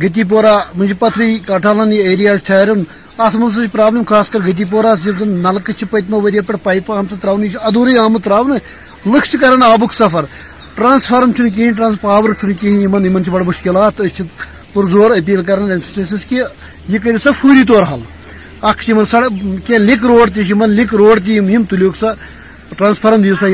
گتی 0.00 0.24
پورہ 0.24 0.58
منج 0.74 0.92
پتھری 0.98 1.38
کٹالن 1.38 1.92
یہ 1.92 2.02
ایریا 2.02 2.36
ٹھہرن 2.36 2.82
ات 3.18 3.34
مز 3.34 3.58
پرابلم، 3.72 4.02
خاص 4.08 4.28
کر 4.30 4.38
گتی 4.38 4.64
پورہ 4.64 4.94
زن 5.04 5.28
نلکہ 5.28 5.72
پتمو 5.90 6.20
ؤری 6.20 6.40
پہ 6.40 6.52
پائپہ 6.62 6.92
آمت 6.92 7.14
ترٛاونہٕ 7.20 7.48
یہ 7.92 7.98
آمت 7.98 8.24
ترٛاونہٕ۔ 8.24 8.58
لُکھ 9.06 9.30
چھِ 9.30 9.40
کران 9.40 9.62
آبُک 9.62 9.92
سفر۔ 9.92 10.24
ٹرانسفارم 10.74 11.32
چھُنہٕ 11.32 11.54
کِہیٖنۍ، 11.54 11.76
ٹرانس 11.76 12.00
پاور 12.00 12.32
چھُنہٕ 12.32 12.60
کِہیٖنۍ، 12.60 12.82
یِمن 12.82 13.04
یِمن 13.04 13.24
چھِ 13.24 13.32
اپیل 15.10 15.42
کران 15.44 15.62
ایڈمنسٹریشنس 15.62 16.24
کہ 16.24 16.42
یہ 16.88 16.98
کٔرِو 16.98 17.18
سا 17.22 17.30
فوری 17.30 17.64
طور 17.68 17.82
حل۔ 17.82 18.00
اکھ 18.60 18.84
سڑک 19.10 19.32
کینٛہہ 19.66 19.84
لِک 19.84 20.04
روڈ 20.04 20.34
تہِ 20.34 20.42
چھِ 20.42 20.50
یِمن 20.50 20.70
لِک 20.70 20.94
روڈ 20.94 21.24
تہِ 21.24 21.28
یِم 21.28 21.48
سا، 22.00 22.06
ٹرانسفارم 22.78 23.22
دِیِو 23.22 23.34
سا 23.40 23.46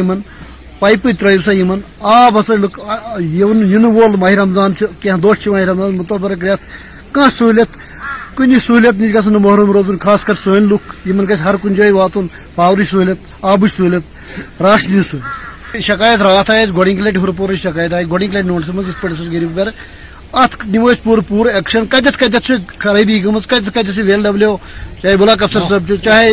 پائپہ 0.80 1.10
ترو 1.20 1.30
سا 1.44 1.52
ان 1.52 1.80
آب 2.14 2.40
ہسا 2.40 2.54
لُکھ 2.54 2.78
وول 2.78 4.16
ماہ 4.16 4.34
رمضان 4.42 4.72
کی 5.00 5.10
دہ 5.22 5.48
ماہ 5.50 5.64
رمضان 5.64 5.96
متبرک 5.96 6.44
رٮ۪تھ 6.44 7.12
کھانا 7.12 7.30
سہولت 7.38 7.76
کن 8.36 8.58
سہولت 8.66 9.00
نش 9.00 9.14
گھن 9.14 9.42
محروم 9.42 9.72
روزن 9.72 9.96
خاص 9.98 10.24
کر 10.24 10.34
سن 10.44 10.68
لُکھ 10.68 10.94
ان 11.06 11.24
گھر 11.28 11.40
ہر 11.44 11.56
کن 11.62 11.74
جائیں 11.74 11.92
واتن 11.92 12.26
پاور 12.54 12.84
سہولت 12.90 13.44
آب 13.52 13.66
سہولت 13.76 14.60
راشن 14.62 15.02
سہولت 15.02 15.76
شکایت 15.86 16.20
رات 16.22 16.50
آئی 16.50 16.66
گۄڈنِکۍ 16.66 17.02
لٹہِ 17.02 17.22
ہُرپورٕچ 17.22 17.62
شکایت 17.62 17.92
آئی 17.92 18.04
گۄڈنِکۍ 18.10 18.34
لٹہِ 18.34 18.46
نوٹس 18.46 18.68
مجھ 18.68 18.86
یِتھ 18.88 19.00
پٲٹھۍ 19.02 19.18
اوسُس 19.18 19.32
گھر 19.32 19.68
ات 20.32 20.64
نِمو 20.64 20.90
پوٗرٕ 21.02 21.22
پوٗرٕ 21.28 21.54
ایکشن 21.54 21.84
چھِ 21.90 22.54
خرٲبی 22.78 23.22
گٔمٕژ 23.24 23.46
کتٮ۪تھ 23.46 23.70
کتٮ۪تھ 23.74 23.94
چھِ 23.94 24.02
ویل 24.06 24.22
ڈبلیو 24.22 24.56
چاہے 25.02 25.16
بلاک 25.16 25.42
افسر 25.42 25.78
چھُ 25.86 25.96
چاہے 26.04 26.32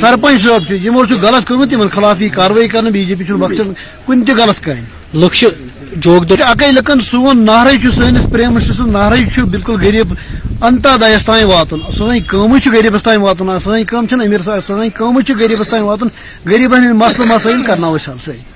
سرپنچ 0.00 0.42
چھُ 0.42 0.74
یِمو 0.84 1.02
غلط 1.22 1.46
کوٚرمُت 1.48 1.72
یِمن 1.72 1.88
خلاف 1.94 2.20
یی 2.22 2.28
کاروٲیی 2.28 2.68
کرنہٕ 2.68 2.92
بی 2.92 3.04
جے 3.04 3.14
پی 3.14 3.24
چھُنہٕ 3.24 3.40
بخشان 3.40 3.72
کُنہِ 4.06 4.26
تہِ 4.26 4.36
غلط 4.38 4.60
کامہِ. 4.64 4.82
لُکھ 5.20 5.44
جوگ 6.04 6.22
دۄہ 6.28 6.44
اکے 6.44 6.70
لکن 6.72 7.00
سون 7.10 7.44
نہرے 7.46 7.76
چھُ 7.82 7.92
سٲنِس 7.96 8.30
پریم 8.32 8.52
منسٹر 8.52 8.72
سُنٛد 8.74 8.92
نہرے 8.92 9.24
چھُ 9.34 9.44
بالکل 9.50 9.76
غریٖب 9.82 10.14
انتادایس 10.68 11.24
تام 11.24 11.48
واتُن. 11.50 11.80
سٲنۍ 11.98 12.20
کٲمٕے 12.28 12.60
چھِ 12.62 12.72
غریٖبس 12.76 13.02
تام 13.02 13.22
واتُن 13.22 13.58
سٲنۍ 13.64 13.84
کٲم 13.88 14.06
چھنہٕ 14.06 14.26
امیر 14.26 14.42
سٲنۍ 14.44 14.90
کٲمٕے 14.94 15.22
چھِ 15.26 15.40
غریٖبس 15.40 15.68
تام 15.70 15.84
واتُن 15.84 16.08
غریٖبن 16.50 16.80
ہٕنٛدۍ 16.80 16.98
مسلہٕ 17.02 17.28
مسٲیل 17.34 17.62
کرناوو 17.66 17.96
أسۍ 17.96 18.12
حل 18.12 18.18
سٲری 18.24 18.53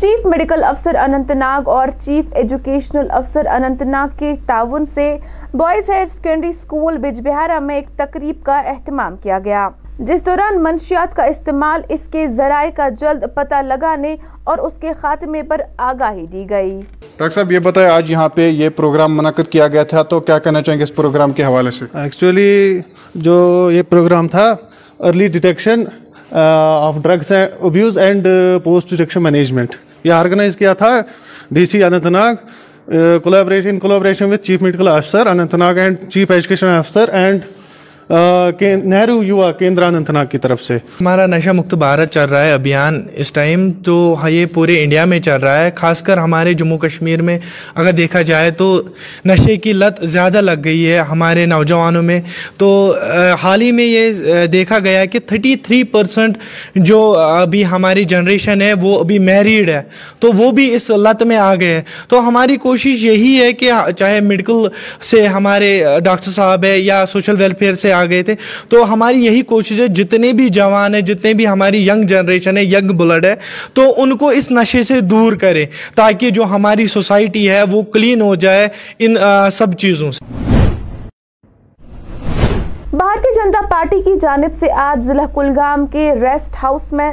چیف 0.00 0.24
میڈیکل 0.26 0.64
افسر 0.64 0.94
اننت 0.94 1.30
ناگ 1.30 1.68
اور 1.68 1.88
چیف 2.00 2.24
ایجوکیشنل 2.36 3.06
افسر 3.10 3.46
اننت 3.46 3.82
ناگ 3.82 4.08
کے 4.18 4.34
تعاون 4.46 4.84
سے 4.86 5.16
بوائز 5.52 5.88
ہائر 5.88 6.06
سیکنڈری 6.06 6.50
اسکول 6.50 6.96
بج 6.98 7.20
بہارا 7.24 7.58
میں 7.58 7.74
ایک 7.74 7.88
تقریب 7.96 8.42
کا 8.44 8.58
اہتمام 8.58 9.16
کیا 9.22 9.38
گیا۔ 9.44 9.68
جس 9.98 10.26
دوران 10.26 10.62
منشیات 10.62 11.16
کا 11.16 11.24
استعمال 11.24 11.82
اس 11.88 12.00
کے 12.12 12.26
ذرائع 12.36 12.70
کا 12.76 12.88
جلد 13.00 13.24
پتہ 13.34 13.62
لگانے 13.62 14.14
اور 14.44 14.58
اس 14.58 14.72
کے 14.80 14.92
خاتمے 15.00 15.42
پر 15.42 15.60
آگاہی 15.78 16.26
دی 16.32 16.44
گئی۔ 16.50 16.80
ڈاکٹر 17.00 17.30
صاحب 17.30 17.52
یہ 17.52 17.58
بتائیں 17.58 17.90
آج 17.90 18.10
یہاں 18.10 18.28
پہ 18.28 18.48
یہ 18.48 18.68
پروگرام 18.76 19.16
منعقد 19.16 19.50
کیا 19.50 19.68
گیا 19.68 19.82
تھا 19.82 20.02
تو 20.02 20.20
کیا 20.20 20.38
کہنا 20.38 20.62
چاہیں 20.62 20.78
گے 20.78 20.84
اس 20.84 20.94
پروگرام 20.94 21.32
کے 21.32 21.44
حوالے 21.44 21.70
سے؟ 21.70 21.84
ایکچولی 21.94 22.80
جو 23.14 23.70
یہ 23.72 23.82
پروگرام 23.88 24.28
تھا 24.28 24.54
early 25.00 25.28
detection 25.28 25.84
of 26.32 26.94
drugs 27.02 27.32
abuse 27.60 27.98
and 27.98 28.26
post 28.64 28.90
detection 28.90 29.22
management 29.22 29.74
یہ 30.04 30.12
آرگنائز 30.12 30.56
کیا 30.56 30.72
تھا 30.72 31.00
D 31.50 31.66
C 31.66 31.82
Anantnag 32.06 32.34
collaboration 33.22 33.78
collaboration 33.78 34.32
with 34.32 34.42
chief 34.42 34.62
medical 34.62 34.88
officer 34.88 35.26
Anantnag 35.54 35.74
and 35.74 35.96
chief 36.10 36.30
education 36.30 36.66
officer 36.66 37.08
and 37.08 37.40
Nehru 38.10 39.22
Yuva 39.24 39.50
Kendra 39.52 39.82
Anantnag 40.10 40.26
کی 40.30 40.38
طرف 40.38 40.62
سے۔ 40.62 40.76
ہمارا 41.00 41.26
نشہ 41.26 41.50
مکت 41.50 41.74
بھارت 41.74 42.10
چل 42.12 42.24
رہا 42.24 42.42
ہے، 42.42 42.52
ابھیان 42.52 43.02
اس 43.16 43.32
ٹائم 43.32 43.70
تو 43.84 44.16
یہ 44.28 44.46
پورے 44.46 44.82
انڈیا 44.82 45.04
میں 45.04 45.18
چل 45.18 45.40
رہا 45.40 45.58
ہے، 45.58 45.70
خاص 45.76 46.02
کر 46.02 46.18
ہمارے 46.18 46.52
جموں 46.54 46.78
کشمیر 46.78 47.22
میں۔ 47.22 47.38
اگر 47.74 47.92
دیکھا 47.92 48.22
جائے 48.22 48.50
تو 48.50 48.82
نشے 49.26 49.56
کی 49.56 49.72
لت 49.72 50.06
زیادہ 50.06 50.40
لگ 50.40 50.60
گئی 50.64 50.88
ہے 50.88 50.98
ہمارے 51.10 51.46
نوجوانوں 51.46 52.02
میں۔ 52.02 52.20
تو 52.56 52.94
حال 53.42 53.62
ہی 53.62 53.72
میں 53.72 53.84
یہ 53.84 54.46
دیکھا 54.52 54.78
گیا 54.78 55.04
کہ 55.04 55.18
تھرٹی 55.26 55.56
تھری 55.56 55.82
پرسنٹ 55.84 56.38
جو 56.74 57.16
ابھی 57.18 57.66
ہماری 57.66 58.04
جنریشن 58.04 58.62
ہے، 58.62 58.72
وہ 58.72 58.98
ابھی 59.00 59.18
میریڈ 59.18 59.68
ہے۔ 59.68 59.82
تو 60.18 60.32
وہ 60.32 60.50
بھی 60.52 60.74
اس 60.74 60.90
لت 60.90 61.22
میں 61.22 61.36
آ 61.36 61.54
گئے 61.54 61.74
ہیں۔ 61.74 61.82
تو 62.08 62.20
ہماری 62.28 62.56
کوشش 62.56 63.04
یہی 63.04 63.36
ہے 63.42 63.52
کہ 63.52 63.70
چاہے 63.96 64.20
میڈیکل 64.20 64.66
سے 65.02 65.26
ہمارے 65.26 65.82
ڈاکٹر 66.04 66.30
صاحب 66.30 66.64
ہے 66.64 66.78
یا 66.78 67.04
سوشل 67.08 67.40
ویلفیئر 67.40 67.74
سے 67.74 67.92
آ 67.96 68.04
گئے 68.04 68.22
تھے۔ 68.22 68.34
تو 68.68 68.82
ہماری 68.92 69.24
یہی 69.24 69.42
کوشش 69.52 69.80
ہے، 69.80 69.86
جتنے 69.96 70.32
بھی 70.32 70.48
جوان 70.50 70.94
ہیں، 70.94 71.02
جتنے 71.02 71.32
بھی 71.34 71.46
ہماری 71.48 71.86
ینگ 71.88 72.06
جنریشن 72.06 72.56
ہے 72.56 72.64
ینگ 72.64 72.96
بلڈ 72.98 73.24
ہے، 73.24 73.34
تو 73.74 73.82
ان 73.96 74.16
کو 74.16 74.28
اس 74.30 74.50
نشے 74.50 74.82
سے 74.82 75.00
دور 75.10 75.32
کرے 75.36 75.64
تاکہ 75.96 76.30
جو 76.30 76.44
ہماری 76.50 76.86
سوسائٹی 76.86 77.48
ہے 77.50 77.62
وہ 77.70 77.82
کلین 77.92 78.20
ہو 78.22 78.34
جائے 78.34 78.68
ان 78.98 79.16
سب 79.52 79.72
چیزوں 79.78 80.10
سے۔ 80.10 80.24
بھارتی 82.92 83.34
جنتا 83.34 83.60
پارٹی 83.70 84.00
کی 84.02 84.14
جانب 84.22 84.54
سے 84.60 84.70
آج 84.80 85.04
ضلع 85.04 85.24
کلگام 85.34 85.86
کے 85.86 86.10
ریسٹ 86.20 86.54
ہاؤس 86.62 86.92
میں 86.92 87.10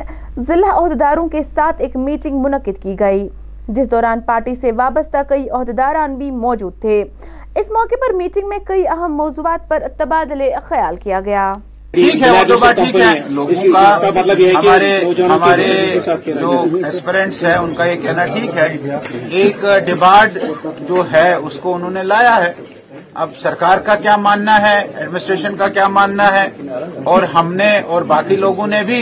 ضلع 0.48 0.70
عہدیداروں 0.74 1.28
کے 1.30 1.42
ساتھ 1.56 1.82
ایک 1.82 1.96
میٹنگ 1.98 2.42
منعقد 2.44 2.82
کی 2.84 2.96
گئی، 3.00 3.28
جس 3.68 3.92
دوران 3.92 4.20
پارٹی 4.26 4.54
سے 4.62 4.72
وابستہ 4.72 5.22
کئی 5.30 5.50
عہدیداران 5.50 6.16
بھی 6.16 6.30
موجود 6.32 6.80
تھے۔ 6.82 7.04
اس 7.56 7.70
موقع 7.72 7.96
پر 8.02 8.14
میٹنگ 8.14 8.48
میں 8.50 8.58
کئی 8.68 8.88
اہم 8.88 9.16
موضوعات 9.16 9.68
پر 9.70 9.84
تبادلے 9.98 10.52
خیال 10.70 10.96
کیا 11.04 11.20
گیا۔ 11.20 11.54
ٹھیک 11.92 12.22
ہے 12.22 12.30
وہ 12.32 12.44
تو 12.48 12.58
بات 12.58 12.76
ٹھیک 12.76 12.96
ہے۔ 12.96 13.20
لوگوں 13.30 13.72
کا 13.74 14.02
ہمارے 14.56 14.92
ہمارے 15.22 16.00
جو 16.26 16.52
ایسپرنٹس 16.86 17.44
ہیں 17.46 17.56
ان 17.56 17.74
کا 17.74 17.86
یہ 17.86 18.02
کہنا 18.02 18.26
ٹھیک 18.26 18.58
ہے 18.58 18.68
ایک 19.30 19.66
ڈیبارڈ 19.86 20.38
جو 20.88 21.04
ہے 21.14 21.34
اس 21.34 21.60
کو 21.60 21.74
انہوں 21.76 21.92
نے 21.92 22.04
لایا 22.04 22.36
ہے۔ 22.46 22.52
اب 23.14 23.30
سرکار 23.42 23.78
کا 23.78 23.96
کیا 23.96 24.16
ماننا 24.18 24.56
ہے؟ 24.62 24.78
ایڈمنسٹریشن 24.96 25.56
کا 25.56 25.68
کیا 25.68 25.88
ماننا 25.88 26.28
ہے؟ 26.34 26.48
اور 27.04 27.24
ہم 27.24 27.54
نے 27.54 27.80
اور 27.88 28.02
باقی 28.02 28.36
لوگوں 28.36 28.68
نے 28.68 28.82
بھی 28.84 29.02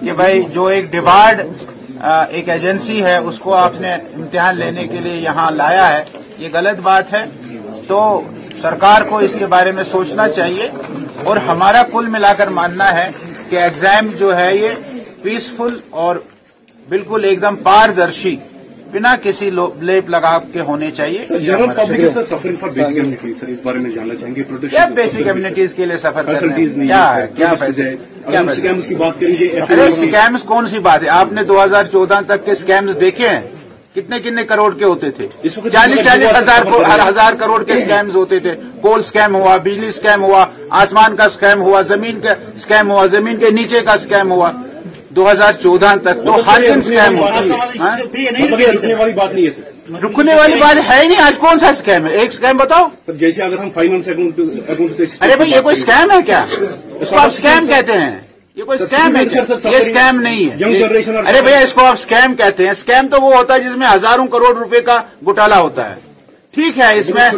کہ 0.00 0.12
بھائی 0.12 0.42
جو 0.52 0.66
ایک 0.66 0.90
ڈیبارڈ 0.90 1.40
ایک 2.30 2.48
ایجنسی 2.48 3.04
ہے 3.04 3.16
اس 3.16 3.38
کو 3.38 3.54
آپ 3.54 3.80
نے 3.80 3.92
امتحان 3.94 4.56
لینے 4.58 4.86
کے 4.86 4.98
لیے 5.00 5.16
یہاں 5.20 5.50
لایا 5.50 5.88
ہے۔ 5.92 6.04
یہ 6.38 6.48
غلط 6.52 6.80
بات 6.80 7.12
ہے 7.12 7.24
تو 7.86 8.20
سرکار 8.62 9.02
کو 9.02 9.18
اس 9.18 9.36
کے 9.38 9.46
بارے 9.46 9.72
میں 9.72 9.84
سوچنا 9.84 10.28
چاہیے 10.28 10.68
اور 11.24 11.36
ہمارا 11.36 11.82
کل 11.92 12.06
ملا 12.08 12.32
کر 12.32 12.48
ماننا 12.48 12.94
ہے 12.94 13.10
کہ 13.50 13.56
ایگزام 13.56 14.06
جو 14.18 14.36
ہے 14.38 14.56
یہ 14.56 14.68
پیسفل 15.22 15.78
اور 15.90 16.16
بالکل 16.88 17.24
ایک 17.24 17.42
دم 17.42 17.56
پاردرشی 17.56 18.36
بنا 18.92 19.14
کسی 19.22 19.50
لیپ 19.80 20.10
لگا 20.10 20.38
کے 20.52 20.60
ہونے 20.60 20.90
چاہیے۔ 20.90 21.22
کیا 24.70 24.86
بیسک 24.94 25.24
کمیونٹیز 25.24 25.74
کے 25.74 25.86
لیے 25.86 25.98
سفر 25.98 26.22
کیا 27.36 27.52
ارے 29.70 29.86
اسکیمس 29.86 30.42
کون 30.42 30.66
سی 30.66 30.78
بات 30.78 31.02
ہے؟ 31.02 31.08
آپ 31.08 31.32
نے 31.32 31.42
دو 31.42 31.62
ہزار 31.64 31.84
چودہ 31.92 32.20
تک 32.26 32.44
کے 32.44 32.52
اسکیمس 32.52 33.00
دیکھے 33.00 33.28
ہیں؟ 33.28 33.40
کتنے 33.96 34.18
کتنے 34.20 34.44
کروڑ 34.44 34.74
کے 34.78 34.84
ہوتے 34.84 35.10
تھے؟ 35.10 35.26
چالیس 35.72 36.04
چالیس 36.04 36.32
ہزار 36.36 37.08
ہزار 37.08 37.32
کروڑ 37.32 37.62
کے 37.64 37.72
اسکیمز 37.72 38.16
ہوتے 38.16 38.38
تھے۔ 38.38 38.54
کول 38.80 39.00
اسکیم 39.00 39.34
ہوا 39.36 39.56
بجلی 39.56 39.86
اسکیم 39.86 40.24
ہوا 40.24 40.44
آسمان 40.70 41.16
کا 41.16 41.24
اسکیم 41.24 41.62
ہوا 41.62 41.82
زمین 41.82 42.20
کا 42.20 42.34
اسکیم 42.54 42.90
ہوا 42.90 43.06
زمین 43.06 43.36
کے 43.36 43.50
نیچے 43.50 43.80
کا 43.80 43.92
اسکیم 43.92 44.32
ہوا۔ 44.32 44.50
دو 45.16 45.30
ہزار 45.30 45.52
چودہ 45.52 45.94
تک 46.02 46.24
تو 46.26 46.34
ہر 46.46 46.60
دن 46.60 46.78
اسکیم 46.78 47.18
ہوا 47.18 47.30
رکنے 50.02 50.34
والی 50.34 50.60
بات 50.60 50.90
ہے 50.90 51.00
ہی 51.02 51.08
نہیں 51.08 51.22
آج 51.22 51.38
کون 51.38 51.58
سا 51.58 51.68
اسکیم 51.68 52.06
ہے؟ 52.06 52.12
ایک 52.12 52.28
اسکیم 52.32 52.56
بتاؤ۔ 52.56 52.88
جیسے 53.12 53.42
اگر 53.42 53.58
ہم 53.58 53.70
فائنانس 53.74 54.08
اکاؤنٹ 54.08 55.22
ارے 55.22 55.36
بھائی 55.36 55.50
یہ 55.50 55.60
کوئی 55.60 55.76
اسکیم 55.76 56.10
ہے 56.10 56.22
کیا؟ 56.26 56.44
اس 57.00 57.10
کو 57.10 57.16
آپ 57.16 57.28
اسکیم 57.28 57.66
کہتے 57.66 57.92
ہیں۔ 57.92 58.16
یہ 58.56 58.64
کوئی 58.64 58.78
سکیم 58.78 59.16
ہے؟ 59.16 59.22
یہ 59.22 60.10
نہیں 60.12 60.50
ہے۔ 60.50 60.64
ارے 61.28 61.40
بھیا 61.42 61.58
اس 61.58 61.72
کو 61.72 61.84
آپ 61.84 61.98
سکیم 61.98 62.34
کہتے 62.34 62.66
ہیں۔ 62.66 62.74
سکیم 62.74 63.08
تو 63.08 63.20
وہ 63.20 63.34
ہوتا 63.36 63.54
ہے 63.54 63.60
جس 63.60 63.76
میں 63.76 63.86
ہزاروں 63.94 64.26
کروڑ 64.26 64.56
روپے 64.58 64.80
کا 64.80 65.02
گھوٹالا 65.24 65.58
ہوتا 65.60 65.90
ہے۔ 65.90 65.94
ٹھیک 66.54 66.78
ہے 66.78 66.98
اس 66.98 67.08
میں 67.10 67.28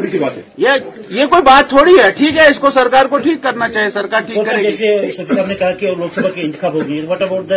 یہ 1.09 1.27
کوئی 1.27 1.43
بات 1.43 1.69
تھوڑی 1.69 1.99
ہے۔ 1.99 2.11
ٹھیک 2.11 2.37
ہے 2.39 2.47
اس 2.49 2.59
کو 2.59 2.71
سرکار 2.71 3.07
کو 3.07 3.19
ٹھیک 3.19 3.43
کرنا 3.43 3.69
چاہیے۔ 3.69 3.91
سرکار 3.91 4.21
ٹھیک 4.21 4.37
کرے 4.47 4.71
صاحب 5.13 5.47
نے 5.47 5.55
کہا 5.55 5.71
کہ 5.71 5.91
لوک 5.99 6.15
سبھا 6.15 6.31
کے 6.31 6.41
انتخاب 6.41 6.75
ہوگی 6.75 7.01
واٹ 7.01 7.23
اباؤٹ 7.23 7.53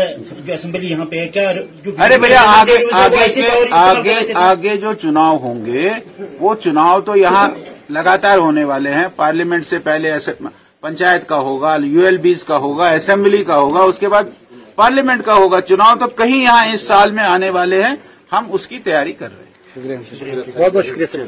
جو 0.46 0.53
اسمبلی 0.53 0.88
یہاں 0.91 1.06
پہ 1.06 1.20
ہے؟ 1.20 1.27
کیا 1.27 1.50
ارے 2.00 2.18
بھیا 2.18 2.41
آگے 2.46 2.77
آگے 4.34 4.75
جو 4.77 4.94
چناؤ 4.94 5.38
ہوں 5.38 5.65
گے 5.65 5.89
وہ 6.39 6.56
چناؤ 6.56 7.00
تو 7.01 7.15
یہاں 7.15 7.48
لگاتار 7.89 8.38
ہونے 8.38 8.63
والے 8.63 8.91
ہیں۔ 8.94 9.08
پارلیمنٹ 9.15 9.65
سے 9.65 9.80
پہلے 9.80 10.12
ایسے 10.12 10.32
پنچایت 10.82 11.28
کا 11.30 11.38
ہوگا 11.40 11.76
یو 11.84 12.02
ایل 12.06 12.18
بیز 12.18 12.44
کا 12.44 12.58
ہوگا 12.58 12.90
اسمبلی 12.90 13.44
کا 13.44 13.58
ہوگا 13.58 13.80
اس 13.80 14.00
کے 14.00 14.10
بعد 14.10 14.24
پارلیمنٹ 14.76 15.26
کا 15.26 15.34
ہوگا۔ 15.34 15.62
چناؤ 15.62 15.96
تو 16.00 16.08
کہیں 16.08 16.42
یہاں 16.44 16.66
اس 16.74 16.82
سال 16.88 17.12
میں 17.12 17.24
آنے 17.24 17.50
والے 17.50 17.84
ہیں 17.84 17.96
ہم 18.32 18.46
اس 18.50 18.68
کی 18.68 18.80
تیاری 18.80 19.14
کر 19.14 19.30
رہے 19.32 19.96
ہیں۔ 19.96 19.98
بہت 20.58 20.74
بہت 20.74 20.86
شکریہ 20.86 21.06
سر 21.12 21.26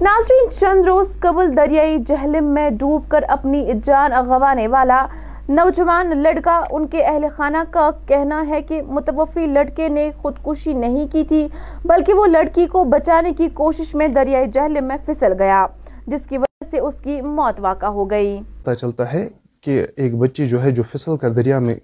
ناظرین 0.00 0.50
چند 0.50 0.86
روز 0.86 1.08
قبل 1.20 1.56
دریائی 1.56 1.96
جہلم 2.08 2.52
میں 2.54 2.68
ڈوب 2.70 3.08
کر 3.08 3.24
اپنی 3.28 3.64
جان 3.84 4.12
اغوانے 4.12 4.66
والا 4.68 5.06
نوجوان 5.48 6.22
لڑکا 6.22 6.62
ان 6.70 6.86
کے 6.86 7.04
اہل 7.04 7.24
خانہ 7.36 7.56
کا 7.70 7.90
کہنا 8.06 8.44
ہے 8.48 8.62
کہ 8.62 8.82
متوفی 8.82 9.46
لڑکے 9.46 9.88
نے 9.88 10.10
خودکشی 10.16 10.72
نہیں 10.72 11.06
کی 11.12 11.24
تھی، 11.24 11.48
بلکہ 11.84 12.12
وہ 12.14 12.26
لڑکی 12.26 12.66
کو 12.66 12.84
بچانے 12.84 13.32
کی 13.32 13.48
کوشش 13.48 13.94
میں 13.94 14.08
دریائے 14.08 14.46
جہل 14.46 14.80
میں 14.80 14.96
فسل 15.06 15.32
گیا، 15.38 15.66
جس 16.06 16.20
کی 16.28 16.38
وجہ 16.38 16.70
سے 16.70 16.78
اس 16.78 16.94
کی 17.02 17.20
موت 17.20 17.60
واقع 17.60 17.86
ہو 17.86 18.10
گئی۔ 18.10 18.40
پتہ 18.62 18.70
چلتا 18.70 19.12
ہے 19.12 19.28
کہ 19.60 19.86
ایک 19.96 20.14
بچی 20.14 20.46
جو 20.46 20.62
ہے، 20.62 20.70
جو 20.70 20.82
فسل 20.82 21.16
کر 21.16 21.30
دریا 21.30 21.58
میں 21.58 21.74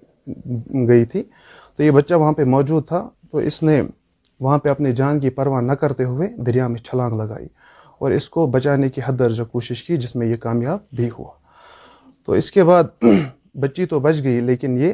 گئی 0.89 1.05
تھی، 1.05 1.23
تو 1.77 1.83
یہ 1.83 1.91
بچہ 1.91 2.15
وہاں 2.15 2.33
پہ 2.33 2.45
موجود 2.45 2.87
تھا۔ 2.89 3.09
تو 3.33 3.39
اس 3.39 3.63
نے 3.63 3.83
وہاں 4.41 4.59
پہ 4.59 4.69
اپنی 4.69 4.93
جان 4.93 5.21
کی 5.21 5.31
پرواہ 5.31 5.61
نہ 5.61 5.73
کرتے 5.73 6.05
ہوئے 6.05 6.29
دریا 6.37 6.67
میں 6.67 6.81
چھلانگ 6.81 7.21
لگائی 7.21 7.47
اور 7.99 8.11
اس 8.11 8.29
کو 8.29 8.47
بچانے 8.47 8.89
کی 8.89 9.01
حد 9.07 9.19
درجہ 9.19 9.43
کوشش 9.43 9.85
کی، 9.85 9.97
جس 9.97 10.17
میں 10.17 10.27
یہ 10.27 10.37
کامیاب 10.37 10.79
بھی 10.97 11.11
ہوا۔ 11.19 11.31
تو 12.27 12.33
اس 12.33 12.51
کے 12.53 12.65
بعد 12.65 12.85
بچی 13.61 13.87
تو 13.87 14.01
بچ 14.01 14.23
گئی، 14.23 14.41
لیکن 14.41 14.77
یہ 14.79 14.93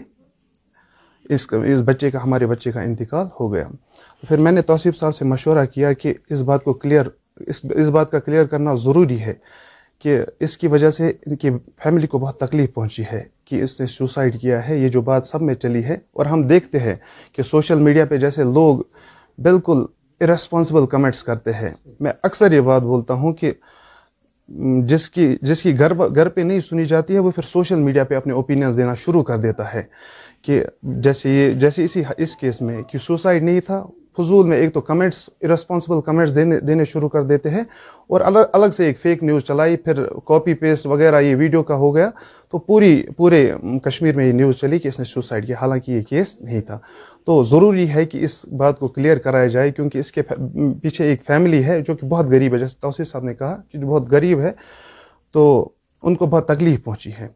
اس 1.29 1.47
اس 1.53 1.81
بچے 1.85 2.11
کا، 2.11 2.23
ہمارے 2.23 2.47
بچے 2.47 2.73
کا 2.73 2.81
انتقال 2.81 3.27
ہو 3.41 3.53
گیا۔ 3.53 3.69
پھر 4.29 4.39
میں 4.39 4.53
نے 4.53 4.63
توصیف 4.63 4.97
صاحب 4.97 5.15
سے 5.15 5.25
مشورہ 5.25 5.65
کیا 5.67 5.93
کہ 5.93 6.15
اس 6.31 6.41
بات 6.41 6.65
کو 6.65 6.73
کلیئر 6.73 7.07
اس 7.41 7.65
اس 7.71 7.89
بات 7.89 8.11
کا 8.11 8.19
کلیئر 8.19 8.45
کرنا 8.45 8.75
ضروری 8.75 9.21
ہے 9.21 9.35
کہ 9.99 10.19
اس 10.41 10.57
کی 10.59 10.67
وجہ 10.67 10.91
سے 10.91 11.13
ان 11.27 11.37
کی 11.37 11.51
فیملی 11.83 12.07
کو 12.07 12.19
بہت 12.19 12.39
تکلیف 12.41 12.75
پہنچی 12.75 13.03
ہے 13.13 13.23
کہ 13.45 13.63
اس 13.63 13.81
نے 13.81 13.87
سوسائڈ 13.87 14.41
کیا 14.41 14.69
ہے۔ 14.69 14.79
یہ 14.79 14.89
جو 14.89 15.01
بات 15.03 15.27
سب 15.27 15.43
میں 15.43 15.55
چلی 15.55 15.85
ہے 15.85 15.97
اور 16.13 16.27
ہم 16.27 16.43
دیکھتے 16.43 16.79
ہیں 16.79 16.95
کہ 17.33 17.43
سوشل 17.43 17.79
میڈیا 17.79 18.05
پہ 18.05 18.17
جیسے 18.17 18.45
لوگ 18.45 18.79
بالکل 19.39 19.85
ارسپانسبل 20.21 20.87
کمنٹس 20.87 21.25
کرتے 21.25 21.53
ہیں۔ 21.53 21.73
میں 22.01 22.13
اکثر 22.23 22.53
یہ 22.53 22.61
بات 22.61 22.83
بولتا 22.83 23.15
ہوں 23.15 23.33
کہ 23.33 23.53
جس 24.49 25.09
کی 25.11 25.37
جس 25.43 25.63
کی 25.63 25.79
گھر 25.79 25.93
گھر 25.95 26.29
پہ 26.29 26.41
نہیں 26.41 26.61
سنی 26.61 26.85
جاتی 26.85 27.15
ہے، 27.15 27.19
وہ 27.19 27.31
پھر 27.31 27.43
سوشل 27.43 27.79
میڈیا 27.79 28.05
پہ 28.05 28.15
اپنے 28.15 28.33
اوپینینس 28.33 28.77
دینا 28.77 28.95
شروع 28.95 29.23
کر 29.23 29.39
دیتا 29.39 29.73
ہے 29.75 29.83
کہ 30.43 30.63
جیسے 30.83 31.31
یہ، 31.31 31.51
جیسے 31.51 31.85
اسی 31.85 32.03
اس 32.17 32.37
کیس 32.37 32.61
میں 32.63 32.83
کہ 32.83 32.99
سوسائڈ 32.99 33.43
نہیں 33.43 33.61
تھا، 33.67 33.85
فضول 34.19 34.47
میں 34.47 34.57
ایک 34.57 34.73
تو 34.75 34.81
کمنٹس 34.81 35.29
ارسپانسبل 35.43 36.01
کمنٹس 36.01 36.35
دینے 36.35 36.59
دینے 36.61 36.85
شروع 36.85 37.09
کر 37.09 37.23
دیتے 37.23 37.51
ہیں 37.51 37.63
اور 38.11 38.21
الگ 38.21 38.39
الگ 38.53 38.71
سے 38.73 38.85
ایک 38.87 38.99
فیک 38.99 39.23
نیوز 39.23 39.43
چلائی، 39.45 39.77
پھر 39.77 40.03
کاپی 40.27 40.55
پیسٹ 40.55 40.87
وغیرہ 40.87 41.21
یہ 41.21 41.37
ویڈیو 41.37 41.63
کا 41.63 41.75
ہو 41.75 41.95
گیا 41.95 42.11
تو 42.53 42.59
پوری، 42.59 43.03
پورے 43.17 43.51
کشمیر 43.85 44.17
میں 44.17 44.27
یہ 44.27 44.33
نیوز 44.33 44.57
چلی 44.57 44.79
کہ 44.79 44.89
اس 44.89 44.99
نے 44.99 45.05
سوسائڈ 45.05 45.47
کیا، 45.47 45.57
حالانکہ 45.61 45.93
یہ 45.93 46.03
کیس 46.03 46.41
نہیں 46.41 46.61
تھا۔ 46.61 46.79
تو 47.25 47.45
ضروری 47.45 47.91
ہے 47.91 48.05
کہ 48.05 48.25
اس 48.25 48.45
بات 48.47 48.79
کو 48.79 48.89
کلیئر 48.89 49.19
کرایا 49.19 49.47
جائے 49.47 49.73
کیونکہ 49.73 49.99
اس 49.99 50.13
کے 50.13 50.23
پیچھے 50.83 51.05
ایک 51.05 51.23
فیملی 51.27 51.65
ہے 51.65 51.81
جو 51.81 51.97
کہ 51.97 52.07
بہت 52.07 52.27
غریب 52.27 52.55
ہے۔ 52.55 52.59
جیسے 52.59 52.81
توصیف 52.81 53.11
صاحب 53.11 53.25
نے 53.25 53.35
کہا 53.35 53.61
کہ 53.73 53.79
جو 53.79 53.87
بہت 53.87 54.11
غریب 54.11 54.41
ہے، 54.41 54.53
تو 55.33 55.69
ان 56.03 56.15
کو 56.15 56.27
بہت 56.27 56.49
تکلیف 56.49 56.85
پہنچی 56.85 57.11
ہے۔ 57.21 57.29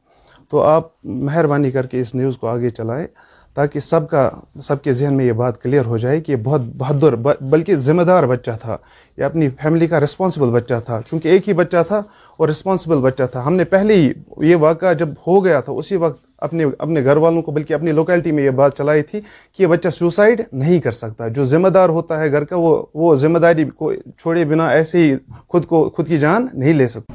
تو 0.51 0.63
آپ 0.63 0.83
مہربانی 1.05 1.71
کر 1.71 1.87
کے 1.87 2.01
اس 2.01 2.15
نیوز 2.15 2.37
کو 2.37 2.47
آگے 2.47 2.71
چلائیں 2.71 3.07
تاکہ 3.55 3.81
سب 3.81 4.09
کا 4.11 4.31
سب 4.63 4.83
کے 4.83 4.93
ذہن 4.93 5.15
میں 5.15 5.25
یہ 5.25 5.33
بات 5.33 5.63
کلیئر 5.63 5.85
ہو 5.85 5.97
جائے 5.97 6.21
کہ 6.21 6.33
یہ 6.33 6.37
بہت 6.37 6.61
بہادر 6.61 7.17
بلکہ 7.41 7.75
ذمہ 7.75 8.03
دار 8.03 8.25
بچہ 8.25 8.51
تھا۔ 8.63 8.77
یہ 9.17 9.25
اپنی 9.25 9.49
فیملی 9.49 9.87
کا 9.87 10.01
رسپانسبل 10.01 10.51
بچہ 10.51 10.75
تھا۔ 10.87 11.01
چونکہ 11.07 11.29
ایک 11.29 11.49
ہی 11.49 11.55
بچہ 11.55 11.77
تھا 11.89 12.03
اور 12.37 12.49
رسپانسبل 12.49 12.97
بچہ 12.97 13.23
تھا۔ 13.33 13.47
ہم 13.47 13.55
نے 13.55 13.65
پہلے 13.65 13.95
ہی 13.95 14.13
یہ 14.37 14.57
واقعہ 14.57 14.95
جب 14.95 15.09
ہو 15.27 15.45
گیا 15.45 15.61
تھا، 15.61 15.73
اسی 15.73 15.97
وقت 15.97 16.28
اپنے 16.39 16.65
اپنے 16.79 17.05
گھر 17.05 17.17
والوں 17.17 17.43
کو، 17.43 17.53
بلکہ 17.53 17.75
اپنی 17.75 17.93
لوکیلٹی 17.93 18.33
میں 18.33 18.45
یہ 18.45 18.51
بات 18.51 18.77
چلائی 18.77 19.03
تھی 19.03 19.21
کہ 19.21 19.63
یہ 19.63 19.67
بچہ 19.67 19.89
سوسائڈ 19.89 20.41
نہیں 20.53 20.79
کر 20.79 20.93
سکتا۔ 20.93 21.29
جو 21.29 21.45
ذمہ 21.45 21.69
دار 21.69 21.89
ہوتا 21.89 22.21
ہے 22.21 22.33
گھر 22.33 22.45
کا، 22.45 22.57
وہ 22.57 22.83
وہ 22.95 23.15
ذمہ 23.15 23.39
داری 23.39 23.65
کو 23.65 23.93
چھوڑے 23.95 24.45
بنا 24.45 24.69
ایسے 24.69 24.99
ہی 24.99 25.17
خود 25.49 25.67
کو 25.67 25.91
خود 25.97 26.09
کی 26.09 26.19
جان 26.19 26.47
نہیں 26.53 26.75
لے 26.75 26.89
سکتا۔ 26.89 27.13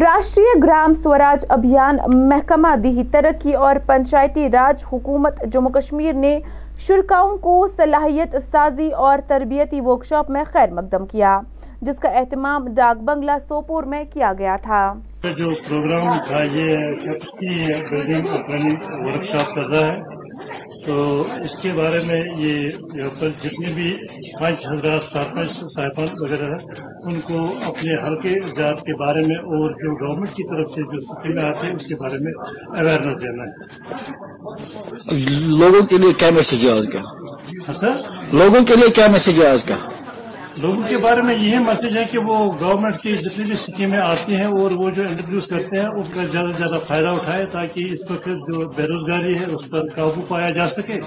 راشٹری 0.00 0.44
گرام 0.62 0.92
سوراج 0.92 1.44
ابھیان 1.48 1.96
محکمہ 2.28 2.76
دیہی 2.76 3.04
ترقی 3.04 3.52
اور 3.54 3.76
پنچایتی 3.86 4.48
راج 4.50 4.84
حکومت 4.92 5.42
جموں 5.52 5.70
کشمیر 5.70 6.12
نے 6.12 6.38
شرکاؤں 6.78 7.36
کو 7.36 7.66
صلاحیت 7.76 8.36
سازی 8.50 8.90
اور 8.90 9.18
تربیتی 9.26 9.80
ورکشاپ 9.80 10.30
میں 10.30 10.44
خیر 10.52 10.70
مقدم 10.70 11.06
کیا، 11.06 11.40
جس 11.82 11.98
کا 12.00 12.08
اہتمام 12.08 12.68
ڈاک 12.74 13.02
بنگلہ 13.02 13.38
سوپور 13.48 13.82
میں 13.82 14.04
کیا 14.12 14.32
گیا 14.38 14.56
تھا۔ 14.62 14.92
جو 15.22 15.54
پروگرام 15.68 16.08
تھا 16.28 16.42
یہ 16.42 16.76
capacity 16.94 17.72
building 17.90 18.26
planning 18.46 18.76
work 19.06 19.24
shop 19.24 19.54
کر 19.54 19.66
رہا 19.66 19.86
ہے؟ 19.86 20.22
تو 20.86 21.20
اس 21.20 21.62
کے 21.62 21.72
بارے 21.74 22.00
میں 22.06 22.22
یہ 22.36 22.70
یہاں 22.94 23.20
پر 23.20 23.28
جتنے 23.42 23.72
بھی 23.74 23.96
پانچ 24.40 24.66
حضرات 24.66 25.02
سرپنچ 25.12 25.50
صاحبان 25.50 26.06
وغیرہ 26.22 26.44
ہیں 26.44 26.58
ان 27.04 27.20
کو 27.20 27.46
اپنے 27.64 27.94
ہلکے 27.94 28.60
جات 28.60 28.80
کے 28.80 28.94
بارے 28.94 29.20
میں 29.20 29.36
اور 29.36 29.70
جو 29.70 29.94
گورنمنٹ 29.94 30.30
کی 30.30 30.42
طرف 30.42 30.68
سے 30.74 30.82
جو 30.82 31.00
سکیم 31.00 31.38
آتی 31.46 31.66
ہیں 31.66 31.74
اس 31.74 31.86
کے 31.86 31.94
بارے 31.94 32.16
میں 32.20 32.32
اویئرنیس 32.78 33.22
دینا 33.22 33.42
ہے۔ 33.42 33.54
لوگوں 35.46 35.86
کے 35.86 35.98
لیے 35.98 36.12
کیا 36.12 36.30
میسج 36.30 36.64
ہے 36.64 36.70
آج 36.70 36.86
کا؟ 36.92 36.98
ہاں، 37.68 37.72
سر؟ 37.72 37.94
لوگوں 38.32 38.64
کے 38.64 38.76
لیے 38.76 38.88
کیا 38.90 39.06
میسج 39.06 39.40
ہے 39.40 39.46
آج 39.46 39.64
کا؟ 39.64 39.74
لوگوں 40.56 40.82
کے 40.88 40.96
بارے 40.96 41.22
میں 41.22 41.34
یہ 41.34 41.58
میسج 41.58 41.96
ہے 41.96 42.04
کہ 42.10 42.18
وہ 42.18 42.52
گورنمنٹ 42.60 43.00
کی 43.02 43.16
جتنی 43.16 43.44
بھی 43.44 43.56
سکیمیں 43.56 43.98
آتی 43.98 44.36
ہیں 44.36 44.44
اور 44.44 44.70
وہ 44.70 44.90
جو 44.90 45.02
انٹروڈیوس 45.02 45.46
کرتے 45.46 45.80
ہیں، 45.80 45.86
ان 45.86 46.02
کا 46.02 46.26
زیادہ 46.32 46.46
سے 46.46 46.54
زیادہ 46.58 46.78
فائدہ 46.88 47.08
اٹھائے 47.08 47.46
تاکہ 47.52 47.88
اس 47.92 48.10
وقت 48.10 48.26
جو 48.26 48.68
بے 48.68 48.82
روزگاری 48.82 49.38
ہے، 49.38 49.44
اس 49.44 49.70
پر 49.70 49.88
قابو 49.88 50.22
پایا 50.28 50.50
جا 50.50 50.68
سکے۔ 50.68 51.00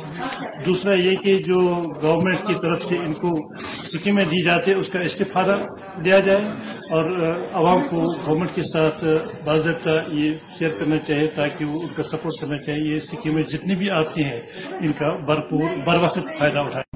دوسرا 0.65 0.93
یہ 0.93 1.15
کہ 1.15 1.37
جو 1.37 1.59
گورنمنٹ 2.01 2.37
کی 2.47 2.53
طرف 2.61 2.85
سے 2.85 2.95
ان 2.95 3.13
کو 3.13 3.37
سکیمیں 3.83 4.25
دی 4.25 4.43
جاتی 4.43 4.71
ہیں، 4.71 4.79
اس 4.79 4.89
کا 4.89 4.99
استفادہ 4.99 5.57
دیا 6.05 6.19
جائے۔ 6.19 6.45
اور 6.91 7.33
عوام 7.53 7.79
کو 7.89 8.13
گورنمنٹ 8.27 8.49
کے 8.55 8.63
ساتھ 8.63 9.05
باضابطہ 9.45 10.13
یہ 10.13 10.31
شیئر 10.59 10.71
کرنا 10.79 10.97
چاہیے 10.97 11.27
تاکہ 11.27 11.65
وہ 11.65 11.81
ان 11.81 11.87
کا 11.95 12.03
سپورٹ 12.03 12.41
کرنا 12.41 12.57
چاہیے۔ 12.57 12.95
یہ 12.95 12.99
سکیمیں 12.99 13.43
جتنی 13.43 13.75
بھی 13.75 13.89
آتی 13.89 14.23
ہیں، 14.23 14.41
ان 14.81 14.91
کا 14.91 15.15
بھرپور 15.25 15.61
بر 15.85 15.97
وقت 16.01 16.19
فائدہ 16.39 16.59
اٹھائے۔ 16.59 16.94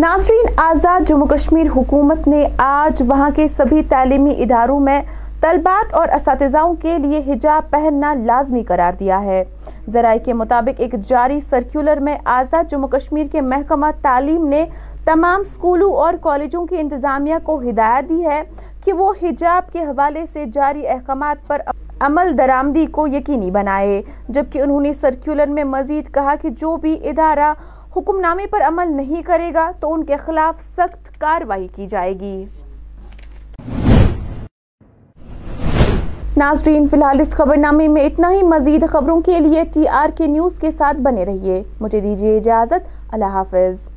ناظرین، 0.00 0.46
آزاد 0.56 1.08
جموں 1.08 1.26
کشمیر 1.26 1.66
حکومت 1.76 2.28
نے 2.28 2.46
آج 2.58 3.02
وہاں 3.06 3.28
کے 3.34 3.46
سبھی 3.56 3.82
تعلیمی 3.88 4.34
اداروں 4.42 4.78
میں 4.80 5.00
طلبات 5.40 5.94
اور 5.94 6.08
اساتذاؤں 6.14 6.74
کے 6.74 6.96
لیے 6.98 7.20
حجاب 7.26 7.68
پہننا 7.70 8.12
لازمی 8.14 8.62
قرار 8.62 8.92
دیا 9.00 9.20
ہے۔ 9.22 9.42
ذرائع 9.92 10.18
کے 10.24 10.32
مطابق 10.32 10.80
ایک 10.80 10.94
جاری 11.08 11.38
سرکیولر 11.50 12.00
میں 12.00 12.16
آزاد 12.24 12.70
جموں 12.70 12.88
کشمیر 12.88 13.26
کے 13.32 13.40
محکمہ 13.40 13.86
تعلیم 14.02 14.46
نے 14.48 14.64
تمام 15.04 15.42
سکولوں 15.54 15.92
اور 15.94 16.14
کالجوں 16.22 16.64
کی 16.66 16.76
انتظامیہ 16.80 17.36
کو 17.44 17.60
ہدایت 17.60 18.08
دی 18.08 18.24
ہے 18.24 18.42
کہ 18.84 18.92
وہ 18.92 19.12
حجاب 19.22 19.72
کے 19.72 19.82
حوالے 19.82 20.24
سے 20.32 20.44
جاری 20.54 20.86
احکامات 20.88 21.46
پر 21.46 21.60
عمل 22.00 22.36
درآمدی 22.38 22.86
کو 22.86 23.06
یقینی 23.06 23.50
بنائے، 23.50 24.00
جبکہ 24.28 24.62
انہوں 24.62 24.80
نے 24.80 24.92
سرکیولر 25.00 25.46
میں 25.46 25.64
مزید 25.64 26.12
کہا 26.14 26.34
کہ 26.42 26.50
جو 26.50 26.76
بھی 26.76 26.96
ادارہ 27.08 27.52
حکم 27.96 28.20
نامے 28.20 28.46
پر 28.46 28.60
عمل 28.60 28.96
نہیں 28.96 29.22
کرے 29.22 29.54
گا 29.54 29.70
تو 29.80 29.92
ان 29.92 30.04
کے 30.04 30.16
خلاف 30.16 30.62
سخت 30.76 31.20
کاروائی 31.20 31.68
کی 31.74 31.86
جائے 31.86 32.20
گی۔ 32.20 32.44
ناظرین، 36.36 36.88
فی 36.88 36.96
الحال 36.96 37.20
اس 37.20 37.30
خبر 37.30 37.56
نامے 37.56 37.88
میں 37.88 38.02
اتنا 38.02 38.30
ہی۔ 38.32 38.42
مزید 38.42 38.88
خبروں 38.88 39.20
کے 39.20 39.40
لیے 39.40 39.64
ٹی 39.74 39.88
آر 39.88 40.08
کے 40.16 40.26
نیوز 40.26 40.58
کے 40.58 40.70
ساتھ 40.70 40.96
بنے 40.96 41.24
رہیے۔ 41.24 41.62
مجھے 41.80 42.00
دیجیے 42.00 42.36
اجازت۔ 42.36 43.12
اللہ 43.12 43.24
حافظ۔ 43.24 43.89